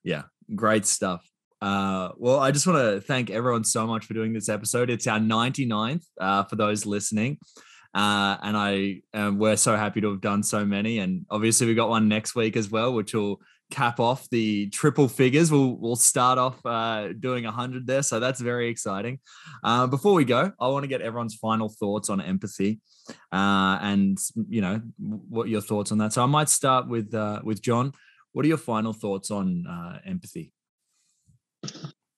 yeah 0.03 0.23
great 0.55 0.87
stuff 0.87 1.29
uh, 1.62 2.11
well, 2.16 2.38
I 2.38 2.51
just 2.51 2.66
want 2.66 2.79
to 2.79 3.01
thank 3.01 3.31
everyone 3.31 3.64
so 3.64 3.87
much 3.87 4.07
for 4.07 4.14
doing 4.14 4.33
this 4.33 4.49
episode. 4.49 4.88
It's 4.88 5.07
our 5.07 5.18
99th 5.18 6.05
uh, 6.20 6.44
for 6.44 6.57
those 6.57 6.87
listening. 6.87 7.38
Uh, 7.92 8.37
and 8.42 8.57
I 8.57 9.03
um, 9.14 9.38
we're 9.38 9.57
so 9.57 9.77
happy 9.77 10.01
to 10.01 10.11
have 10.11 10.20
done 10.20 10.42
so 10.42 10.64
many. 10.64 11.01
And 11.01 11.27
obviously, 11.29 11.66
we 11.66 11.75
got 11.75 11.88
one 11.88 12.09
next 12.09 12.35
week 12.35 12.57
as 12.57 12.70
well, 12.70 12.94
which 12.94 13.14
will 13.14 13.40
cap 13.70 13.99
off 13.99 14.29
the 14.31 14.68
triple 14.70 15.09
figures. 15.09 15.51
We'll 15.51 15.77
we'll 15.77 15.96
start 15.96 16.38
off 16.38 16.64
uh, 16.64 17.09
doing 17.18 17.44
hundred 17.44 17.88
there, 17.88 18.03
so 18.03 18.20
that's 18.20 18.40
very 18.40 18.68
exciting. 18.68 19.18
Uh, 19.64 19.88
before 19.88 20.14
we 20.14 20.25
go, 20.25 20.53
I 20.61 20.68
want 20.68 20.85
to 20.85 20.88
get 20.88 21.01
everyone's 21.01 21.35
final 21.35 21.68
thoughts 21.68 22.11
on 22.11 22.20
empathy, 22.20 22.81
uh, 23.33 23.79
and 23.83 24.16
you 24.49 24.61
know 24.61 24.81
what 24.99 25.49
your 25.49 25.61
thoughts 25.61 25.90
on 25.90 25.99
that. 25.99 26.12
So 26.12 26.23
I 26.23 26.27
might 26.27 26.49
start 26.49 26.88
with 26.88 27.12
uh, 27.12 27.40
with 27.42 27.61
John. 27.61 27.92
What 28.33 28.44
are 28.44 28.49
your 28.49 28.57
final 28.57 28.92
thoughts 28.92 29.33
on 29.33 30.01
empathy? 30.07 30.53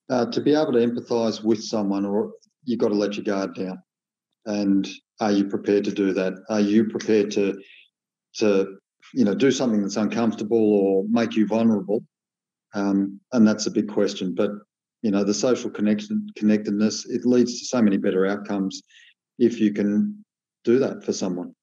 Uh, 0.09 0.25
to 0.31 0.41
be 0.41 0.53
able 0.53 0.73
to 0.73 0.79
empathise 0.79 1.43
with 1.43 1.63
someone, 1.63 2.05
or 2.05 2.33
you've 2.65 2.79
got 2.79 2.89
to 2.89 2.93
let 2.93 3.15
your 3.15 3.23
guard 3.23 3.55
down. 3.55 3.81
And 4.45 4.87
are 5.19 5.31
you 5.31 5.45
prepared 5.45 5.85
to 5.85 5.91
do 5.91 6.13
that? 6.13 6.33
Are 6.49 6.59
you 6.59 6.85
prepared 6.85 7.31
to 7.31 7.59
to 8.35 8.77
you 9.13 9.25
know 9.25 9.33
do 9.33 9.51
something 9.51 9.81
that's 9.81 9.95
uncomfortable 9.95 10.73
or 10.73 11.05
make 11.09 11.35
you 11.35 11.47
vulnerable? 11.47 12.03
Um, 12.75 13.19
and 13.31 13.47
that's 13.47 13.65
a 13.65 13.71
big 13.71 13.87
question. 13.87 14.35
But 14.35 14.51
you 15.01 15.11
know 15.11 15.23
the 15.23 15.33
social 15.33 15.69
connection 15.69 16.27
connectedness 16.35 17.05
it 17.05 17.25
leads 17.25 17.59
to 17.59 17.65
so 17.65 17.81
many 17.81 17.97
better 17.97 18.25
outcomes 18.25 18.81
if 19.39 19.59
you 19.59 19.73
can 19.73 20.23
do 20.63 20.79
that 20.79 21.03
for 21.03 21.13
someone. 21.13 21.53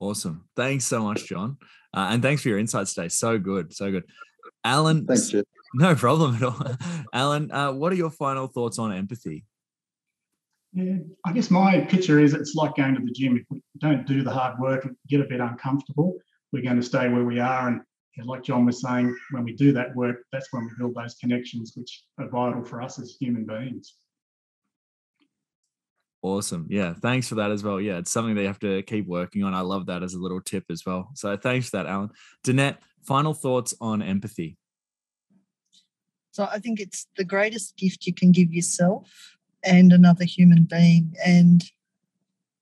Awesome. 0.00 0.44
Thanks 0.56 0.84
so 0.84 1.02
much, 1.02 1.26
John. 1.26 1.58
Uh, 1.94 2.08
and 2.10 2.22
thanks 2.22 2.42
for 2.42 2.48
your 2.48 2.58
insights 2.58 2.94
today. 2.94 3.08
So 3.08 3.38
good. 3.38 3.72
So 3.72 3.90
good. 3.90 4.04
Alan. 4.64 5.06
Thanks, 5.06 5.28
Jeff. 5.28 5.44
No 5.74 5.94
problem 5.94 6.34
at 6.34 6.42
all. 6.42 6.76
Alan, 7.14 7.50
uh, 7.50 7.72
what 7.72 7.92
are 7.92 7.96
your 7.96 8.10
final 8.10 8.46
thoughts 8.46 8.78
on 8.78 8.92
empathy? 8.92 9.46
Yeah, 10.74 10.96
I 11.24 11.32
guess 11.32 11.50
my 11.50 11.80
picture 11.80 12.20
is 12.20 12.34
it's 12.34 12.54
like 12.54 12.76
going 12.76 12.94
to 12.94 13.00
the 13.00 13.10
gym. 13.10 13.38
If 13.38 13.44
we 13.48 13.62
don't 13.78 14.06
do 14.06 14.22
the 14.22 14.30
hard 14.30 14.58
work 14.58 14.84
and 14.84 14.94
get 15.08 15.22
a 15.22 15.24
bit 15.24 15.40
uncomfortable, 15.40 16.18
we're 16.52 16.62
going 16.62 16.76
to 16.76 16.82
stay 16.82 17.08
where 17.08 17.24
we 17.24 17.40
are. 17.40 17.68
And 17.68 17.80
like 18.26 18.42
John 18.42 18.66
was 18.66 18.82
saying, 18.82 19.16
when 19.30 19.44
we 19.44 19.54
do 19.54 19.72
that 19.72 19.96
work, 19.96 20.16
that's 20.30 20.48
when 20.50 20.64
we 20.64 20.70
build 20.78 20.94
those 20.94 21.14
connections, 21.14 21.72
which 21.74 22.04
are 22.18 22.28
vital 22.28 22.62
for 22.62 22.82
us 22.82 22.98
as 22.98 23.16
human 23.18 23.46
beings. 23.46 23.94
Awesome. 26.22 26.68
Yeah. 26.70 26.94
Thanks 26.94 27.28
for 27.28 27.34
that 27.34 27.50
as 27.50 27.64
well. 27.64 27.80
Yeah. 27.80 27.98
It's 27.98 28.12
something 28.12 28.36
they 28.36 28.46
have 28.46 28.60
to 28.60 28.82
keep 28.84 29.06
working 29.06 29.42
on. 29.42 29.54
I 29.54 29.60
love 29.60 29.86
that 29.86 30.04
as 30.04 30.14
a 30.14 30.20
little 30.20 30.40
tip 30.40 30.64
as 30.70 30.86
well. 30.86 31.10
So 31.14 31.36
thanks 31.36 31.68
for 31.68 31.78
that, 31.78 31.86
Alan. 31.86 32.10
Danette, 32.44 32.78
final 33.02 33.34
thoughts 33.34 33.74
on 33.80 34.02
empathy. 34.02 34.56
So 36.30 36.48
I 36.50 36.60
think 36.60 36.80
it's 36.80 37.08
the 37.16 37.24
greatest 37.24 37.76
gift 37.76 38.06
you 38.06 38.14
can 38.14 38.30
give 38.32 38.52
yourself 38.52 39.36
and 39.64 39.92
another 39.92 40.24
human 40.24 40.62
being. 40.62 41.12
And 41.26 41.64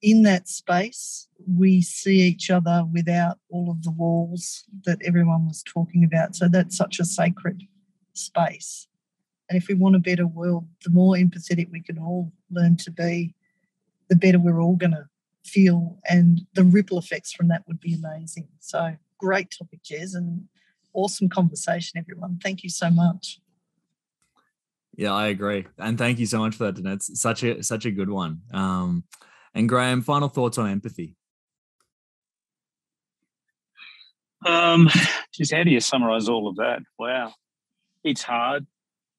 in 0.03 0.23
that 0.23 0.49
space, 0.49 1.29
we 1.47 1.83
see 1.83 2.21
each 2.21 2.51
other 2.51 2.85
without 2.91 3.39
all 3.51 3.71
of 3.71 3.83
the 3.83 3.91
walls 3.91 4.65
that 4.87 4.99
everyone 5.05 5.47
was 5.47 5.63
talking 5.63 6.03
about. 6.03 6.35
So 6.35 6.49
that's 6.49 6.77
such 6.77 6.99
a 6.99 7.05
sacred 7.05 7.63
space. 8.15 8.89
And 9.49 9.57
if 9.61 9.69
we 9.69 9.75
want 9.75 9.97
a 9.97 10.01
better 10.01 10.27
world, 10.27 10.67
the 10.83 10.91
more 10.91 11.15
empathetic 11.15 11.71
we 11.71 11.83
can 11.83 11.99
all 11.99 12.33
learn 12.51 12.77
to 12.79 12.91
be, 12.91 13.35
the 14.11 14.17
better 14.17 14.39
we're 14.39 14.61
all 14.61 14.77
going 14.77 14.91
to 14.91 15.09
feel. 15.45 15.97
And 16.11 16.43
the 16.53 16.65
ripple 16.65 16.99
effects 16.99 17.33
from 17.33 17.49
that 17.49 17.63
would 17.67 17.81
be 17.81 17.95
amazing. 17.95 18.49
So 18.59 18.97
great 19.17 19.55
topic, 19.57 19.83
Jez, 19.83 20.15
and 20.15 20.49
awesome 20.93 21.31
conversation, 21.31 21.99
everyone. 21.99 22.39
Thank 22.43 22.63
you 22.63 22.69
so 22.69 22.91
much. 22.91 23.41
Yeah, 24.97 25.15
I 25.15 25.29
agree. 25.29 25.67
And 25.79 25.97
thank 25.97 26.19
you 26.19 26.27
so 26.27 26.41
much 26.41 26.57
for 26.57 26.65
that, 26.65 26.75
Danette. 26.75 26.97
It's 26.97 27.21
such 27.21 27.43
a 27.43 27.63
such 27.63 27.87
a 27.87 27.91
good 27.91 28.11
one. 28.11 28.43
Um, 28.53 29.05
and 29.55 29.69
Graham, 29.69 30.03
final 30.03 30.29
thoughts 30.29 30.59
on 30.59 30.69
empathy. 30.69 31.17
Um, 34.45 34.89
just 35.33 35.55
how 35.55 35.63
do 35.63 35.71
you 35.71 35.81
summarize 35.81 36.29
all 36.29 36.49
of 36.49 36.57
that? 36.57 36.81
Wow. 36.99 37.33
It's 38.05 38.23
hard, 38.23 38.67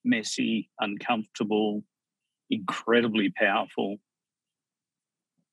messy, 0.03 0.69
uncomfortable, 0.79 1.83
incredibly 2.49 3.31
powerful, 3.35 3.97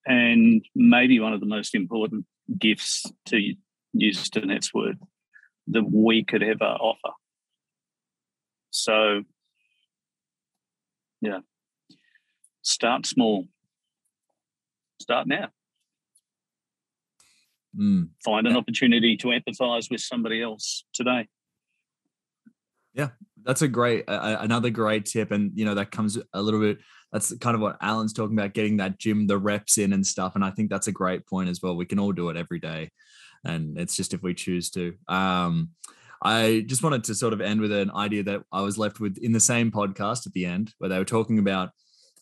and 0.08 0.64
maybe 0.74 1.20
one 1.20 1.34
of 1.34 1.40
the 1.40 1.46
most 1.46 1.74
important 1.74 2.24
gifts 2.58 3.04
to 3.26 3.54
use 3.92 4.30
Danette's 4.30 4.72
word 4.72 4.98
that 5.68 5.84
we 5.84 6.24
could 6.24 6.42
ever 6.42 6.64
offer. 6.64 7.14
So, 8.70 9.22
yeah, 11.20 11.40
start 12.62 13.04
small. 13.06 13.44
Start 15.00 15.28
now. 15.28 15.48
Mm. 17.78 18.08
Find 18.24 18.46
an 18.46 18.56
opportunity 18.56 19.16
to 19.18 19.28
empathize 19.28 19.90
with 19.90 20.00
somebody 20.00 20.42
else 20.42 20.84
today. 20.94 21.28
Yeah, 22.94 23.10
that's 23.44 23.62
a 23.62 23.68
great, 23.68 24.08
uh, 24.08 24.38
another 24.40 24.70
great 24.70 25.04
tip. 25.04 25.30
And, 25.30 25.52
you 25.54 25.66
know, 25.66 25.74
that 25.74 25.90
comes 25.90 26.18
a 26.32 26.42
little 26.42 26.60
bit, 26.60 26.78
that's 27.12 27.36
kind 27.38 27.54
of 27.54 27.60
what 27.60 27.78
Alan's 27.80 28.12
talking 28.12 28.36
about, 28.38 28.54
getting 28.54 28.78
that 28.78 28.98
gym, 28.98 29.26
the 29.26 29.38
reps 29.38 29.78
in 29.78 29.92
and 29.92 30.06
stuff. 30.06 30.34
And 30.34 30.44
I 30.44 30.50
think 30.50 30.70
that's 30.70 30.88
a 30.88 30.92
great 30.92 31.26
point 31.26 31.48
as 31.48 31.62
well. 31.62 31.76
We 31.76 31.86
can 31.86 31.98
all 31.98 32.12
do 32.12 32.28
it 32.28 32.36
every 32.36 32.58
day. 32.58 32.90
And 33.44 33.78
it's 33.78 33.96
just 33.96 34.14
if 34.14 34.22
we 34.22 34.34
choose 34.34 34.70
to. 34.70 34.94
Um, 35.08 35.70
I 36.22 36.64
just 36.66 36.82
wanted 36.82 37.04
to 37.04 37.14
sort 37.14 37.32
of 37.32 37.40
end 37.40 37.60
with 37.60 37.72
an 37.72 37.90
idea 37.92 38.24
that 38.24 38.42
I 38.52 38.62
was 38.62 38.76
left 38.76 39.00
with 39.00 39.18
in 39.18 39.32
the 39.32 39.40
same 39.40 39.70
podcast 39.70 40.26
at 40.26 40.32
the 40.32 40.44
end, 40.44 40.74
where 40.78 40.90
they 40.90 40.98
were 40.98 41.04
talking 41.04 41.38
about 41.38 41.70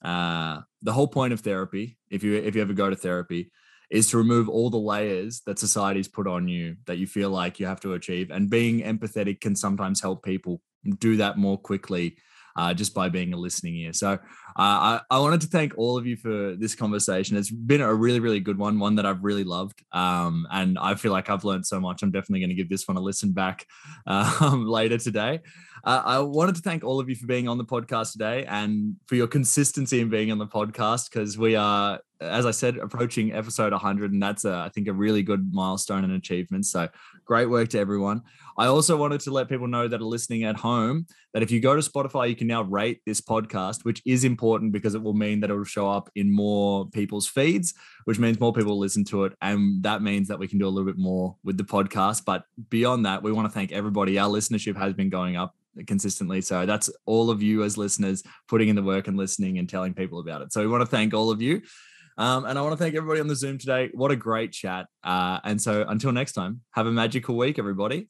uh, 0.05 0.61
the 0.83 0.92
whole 0.92 1.09
point 1.09 1.33
of 1.33 1.40
therapy. 1.40 1.96
If 2.11 2.22
you 2.22 2.35
if 2.35 2.55
you 2.55 2.62
ever 2.62 2.75
go 2.75 2.90
to 2.90 2.96
therapy, 2.96 3.51
is 3.90 4.11
to 4.11 4.18
remove 4.18 4.49
all 4.49 4.68
the 4.68 4.77
layers 4.77 5.40
that 5.46 5.59
society's 5.59 6.09
put 6.09 6.27
on 6.27 6.49
you 6.49 6.77
that 6.87 6.99
you 6.99 7.07
feel 7.07 7.31
like 7.31 7.59
you 7.59 7.66
have 7.66 7.81
to 7.81 7.94
achieve. 7.94 8.31
And 8.31 8.51
being 8.51 8.81
empathetic 8.81 9.40
can 9.40 9.57
sometimes 9.57 10.01
help 10.01 10.22
people 10.22 10.61
do 10.99 11.16
that 11.16 11.38
more 11.38 11.59
quickly 11.59 12.16
uh, 12.57 12.75
just 12.75 12.95
by 12.95 13.09
being 13.09 13.33
a 13.33 13.37
listening 13.37 13.77
ear. 13.77 13.92
So 13.92 14.12
uh, 14.12 14.19
I, 14.57 15.01
I, 15.11 15.19
wanted 15.19 15.42
to 15.42 15.47
thank 15.49 15.77
all 15.77 15.99
of 15.99 16.07
you 16.07 16.16
for 16.16 16.57
this 16.57 16.75
conversation. 16.75 17.37
It's 17.37 17.51
been 17.51 17.83
a 17.83 17.95
really, 17.95 18.21
really 18.21 18.40
good 18.40 18.57
one, 18.57 18.79
one 18.79 18.95
that 18.95 19.05
I've 19.05 19.23
really 19.23 19.45
loved. 19.45 19.85
Um, 19.92 20.47
and 20.51 20.79
I 20.79 20.95
feel 20.95 21.12
like 21.12 21.29
I've 21.29 21.45
learned 21.45 21.66
so 21.66 21.79
much. 21.79 22.03
I'm 22.03 22.11
definitely 22.11 22.40
going 22.40 22.51
to 22.51 22.55
give 22.55 22.71
this 22.71 22.88
one 22.88 22.97
a 22.97 23.01
listen 23.01 23.33
back 23.33 23.66
um, 24.07 24.66
later 24.66 24.97
today. 24.97 25.40
Uh, 25.85 26.03
I 26.05 26.19
wanted 26.21 26.57
to 26.57 26.62
thank 26.62 26.83
all 26.83 26.99
of 26.99 27.09
you 27.09 27.14
for 27.14 27.27
being 27.27 27.49
on 27.49 27.59
the 27.59 27.64
podcast 27.64 28.12
today 28.12 28.47
and 28.47 28.97
for 29.07 29.14
your 29.14 29.29
consistency 29.29 30.01
in 30.01 30.09
being 30.09 30.33
on 30.33 30.38
the 30.38 30.47
podcast 30.47 31.11
because 31.11 31.37
we 31.37 31.55
are 31.55 32.01
as 32.21 32.47
I 32.47 32.51
said, 32.51 32.79
approaching 32.79 33.35
episode 33.35 33.73
100, 33.73 34.12
and 34.12 34.23
that's, 34.23 34.45
a, 34.45 34.55
I 34.55 34.71
think, 34.71 34.88
a 34.88 34.92
really 34.92 35.23
good 35.23 35.53
milestone 35.53 36.05
and 36.05 36.14
achievement. 36.14 36.66
So, 36.66 36.88
great 37.25 37.47
work 37.47 37.69
to 37.71 37.79
everyone. 37.79 38.23
I 38.59 38.66
also 38.66 38.97
wanted 38.97 39.21
to 39.21 39.31
let 39.31 39.49
people 39.49 39.66
know 39.66 39.87
that 39.87 40.01
are 40.01 40.05
listening 40.05 40.45
at 40.45 40.57
home 40.57 41.07
that 41.35 41.42
if 41.42 41.51
you 41.51 41.61
go 41.61 41.75
to 41.75 41.83
Spotify, 41.83 42.29
you 42.29 42.37
can 42.37 42.47
now 42.47 42.62
rate 42.62 43.01
this 43.05 43.21
podcast, 43.21 43.85
which 43.85 44.01
is 44.07 44.25
important 44.25 44.73
because 44.73 44.95
it 44.95 45.03
will 45.03 45.14
mean 45.14 45.40
that 45.40 45.51
it 45.51 45.55
will 45.55 45.64
show 45.64 45.90
up 45.90 46.11
in 46.14 46.35
more 46.35 46.88
people's 46.90 47.27
feeds, 47.27 47.75
which 48.05 48.19
means 48.19 48.40
more 48.40 48.53
people 48.53 48.79
listen 48.79 49.05
to 49.05 49.25
it. 49.25 49.35
And 49.42 49.83
that 49.83 50.03
means 50.03 50.29
that 50.29 50.38
we 50.38 50.49
can 50.49 50.59
do 50.59 50.66
a 50.66 50.71
little 50.71 50.90
bit 50.90 50.99
more 50.99 51.37
with 51.45 51.59
the 51.59 51.64
podcast. 51.64 52.25
But 52.25 52.45
beyond 52.71 53.05
that, 53.05 53.23
we 53.23 53.33
want 53.33 53.47
to 53.47 53.53
thank 53.53 53.73
everybody. 53.73 54.19
Our 54.19 54.31
listenership 54.31 54.77
has 54.77 54.95
been 54.95 55.11
going 55.11 55.37
up 55.37 55.55
consistently. 55.87 56.40
So 56.40 56.64
that's 56.64 56.88
all 57.05 57.31
of 57.31 57.42
you 57.42 57.62
as 57.62 57.77
listeners 57.77 58.23
putting 58.49 58.69
in 58.69 58.77
the 58.77 58.83
work 58.83 59.09
and 59.09 59.16
listening 59.16 59.59
and 59.59 59.69
telling 59.69 59.92
people 59.92 60.21
about 60.21 60.40
it. 60.40 60.53
So 60.53 60.62
we 60.62 60.69
want 60.69 60.81
to 60.81 60.87
thank 60.87 61.12
all 61.12 61.31
of 61.31 61.42
you. 61.42 61.61
Um, 62.19 62.47
and 62.47 62.59
I 62.59 62.62
want 62.62 62.73
to 62.73 62.79
thank 62.79 62.95
everybody 62.95 63.21
on 63.21 63.27
the 63.27 63.37
Zoom 63.37 63.59
today. 63.59 63.90
What 63.92 64.11
a 64.11 64.16
great 64.16 64.53
chat. 64.53 64.87
Uh, 65.05 65.40
and 65.45 65.61
so 65.61 65.85
until 65.87 66.12
next 66.12 66.33
time, 66.33 66.62
have 66.71 66.87
a 66.87 66.90
magical 66.92 67.37
week, 67.37 67.59
everybody. 67.59 68.09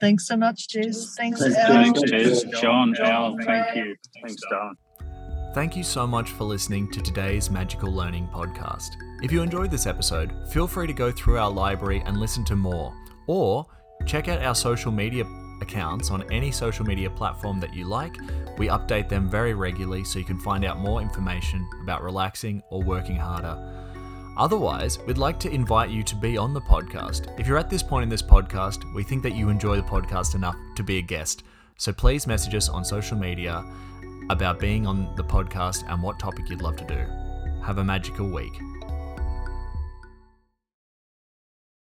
Thanks 0.00 0.26
so 0.26 0.36
much, 0.36 0.68
Jez. 0.68 1.14
Thanks, 1.16 1.40
Thanks, 1.40 1.56
Al. 1.56 1.92
Jez. 1.94 2.60
John, 2.60 2.94
Al, 2.98 3.36
thank 3.44 3.76
you. 3.76 3.96
Thanks, 4.22 4.42
Don. 4.50 4.76
Thank 5.54 5.74
you 5.74 5.82
so 5.82 6.06
much 6.06 6.30
for 6.32 6.44
listening 6.44 6.90
to 6.90 7.00
today's 7.00 7.50
Magical 7.50 7.90
Learning 7.90 8.28
podcast. 8.28 8.90
If 9.22 9.32
you 9.32 9.40
enjoyed 9.40 9.70
this 9.70 9.86
episode, 9.86 10.34
feel 10.50 10.66
free 10.66 10.86
to 10.86 10.92
go 10.92 11.10
through 11.10 11.38
our 11.38 11.50
library 11.50 12.02
and 12.04 12.18
listen 12.18 12.44
to 12.44 12.56
more, 12.56 12.92
or 13.26 13.64
check 14.04 14.28
out 14.28 14.42
our 14.42 14.54
social 14.54 14.92
media 14.92 15.24
accounts 15.62 16.10
on 16.10 16.30
any 16.30 16.50
social 16.50 16.84
media 16.84 17.08
platform 17.08 17.58
that 17.60 17.72
you 17.72 17.86
like. 17.86 18.14
We 18.58 18.68
update 18.68 19.08
them 19.08 19.30
very 19.30 19.54
regularly 19.54 20.04
so 20.04 20.18
you 20.18 20.26
can 20.26 20.38
find 20.38 20.62
out 20.66 20.78
more 20.78 21.00
information 21.00 21.66
about 21.82 22.02
relaxing 22.02 22.62
or 22.68 22.82
working 22.82 23.16
harder. 23.16 23.56
Otherwise, 24.36 24.98
we'd 25.06 25.18
like 25.18 25.40
to 25.40 25.50
invite 25.50 25.90
you 25.90 26.02
to 26.02 26.14
be 26.14 26.36
on 26.36 26.52
the 26.52 26.60
podcast. 26.60 27.38
If 27.40 27.46
you're 27.46 27.58
at 27.58 27.70
this 27.70 27.82
point 27.82 28.02
in 28.02 28.08
this 28.08 28.22
podcast, 28.22 28.92
we 28.94 29.02
think 29.02 29.22
that 29.22 29.34
you 29.34 29.48
enjoy 29.48 29.76
the 29.76 29.82
podcast 29.82 30.34
enough 30.34 30.56
to 30.74 30.82
be 30.82 30.98
a 30.98 31.02
guest. 31.02 31.44
So 31.78 31.92
please 31.92 32.26
message 32.26 32.54
us 32.54 32.68
on 32.68 32.84
social 32.84 33.16
media 33.16 33.64
about 34.28 34.60
being 34.60 34.86
on 34.86 35.14
the 35.16 35.24
podcast 35.24 35.90
and 35.90 36.02
what 36.02 36.18
topic 36.18 36.50
you'd 36.50 36.62
love 36.62 36.76
to 36.76 36.84
do. 36.84 37.62
Have 37.62 37.78
a 37.78 37.84
magical 37.84 38.28
week. 38.28 38.52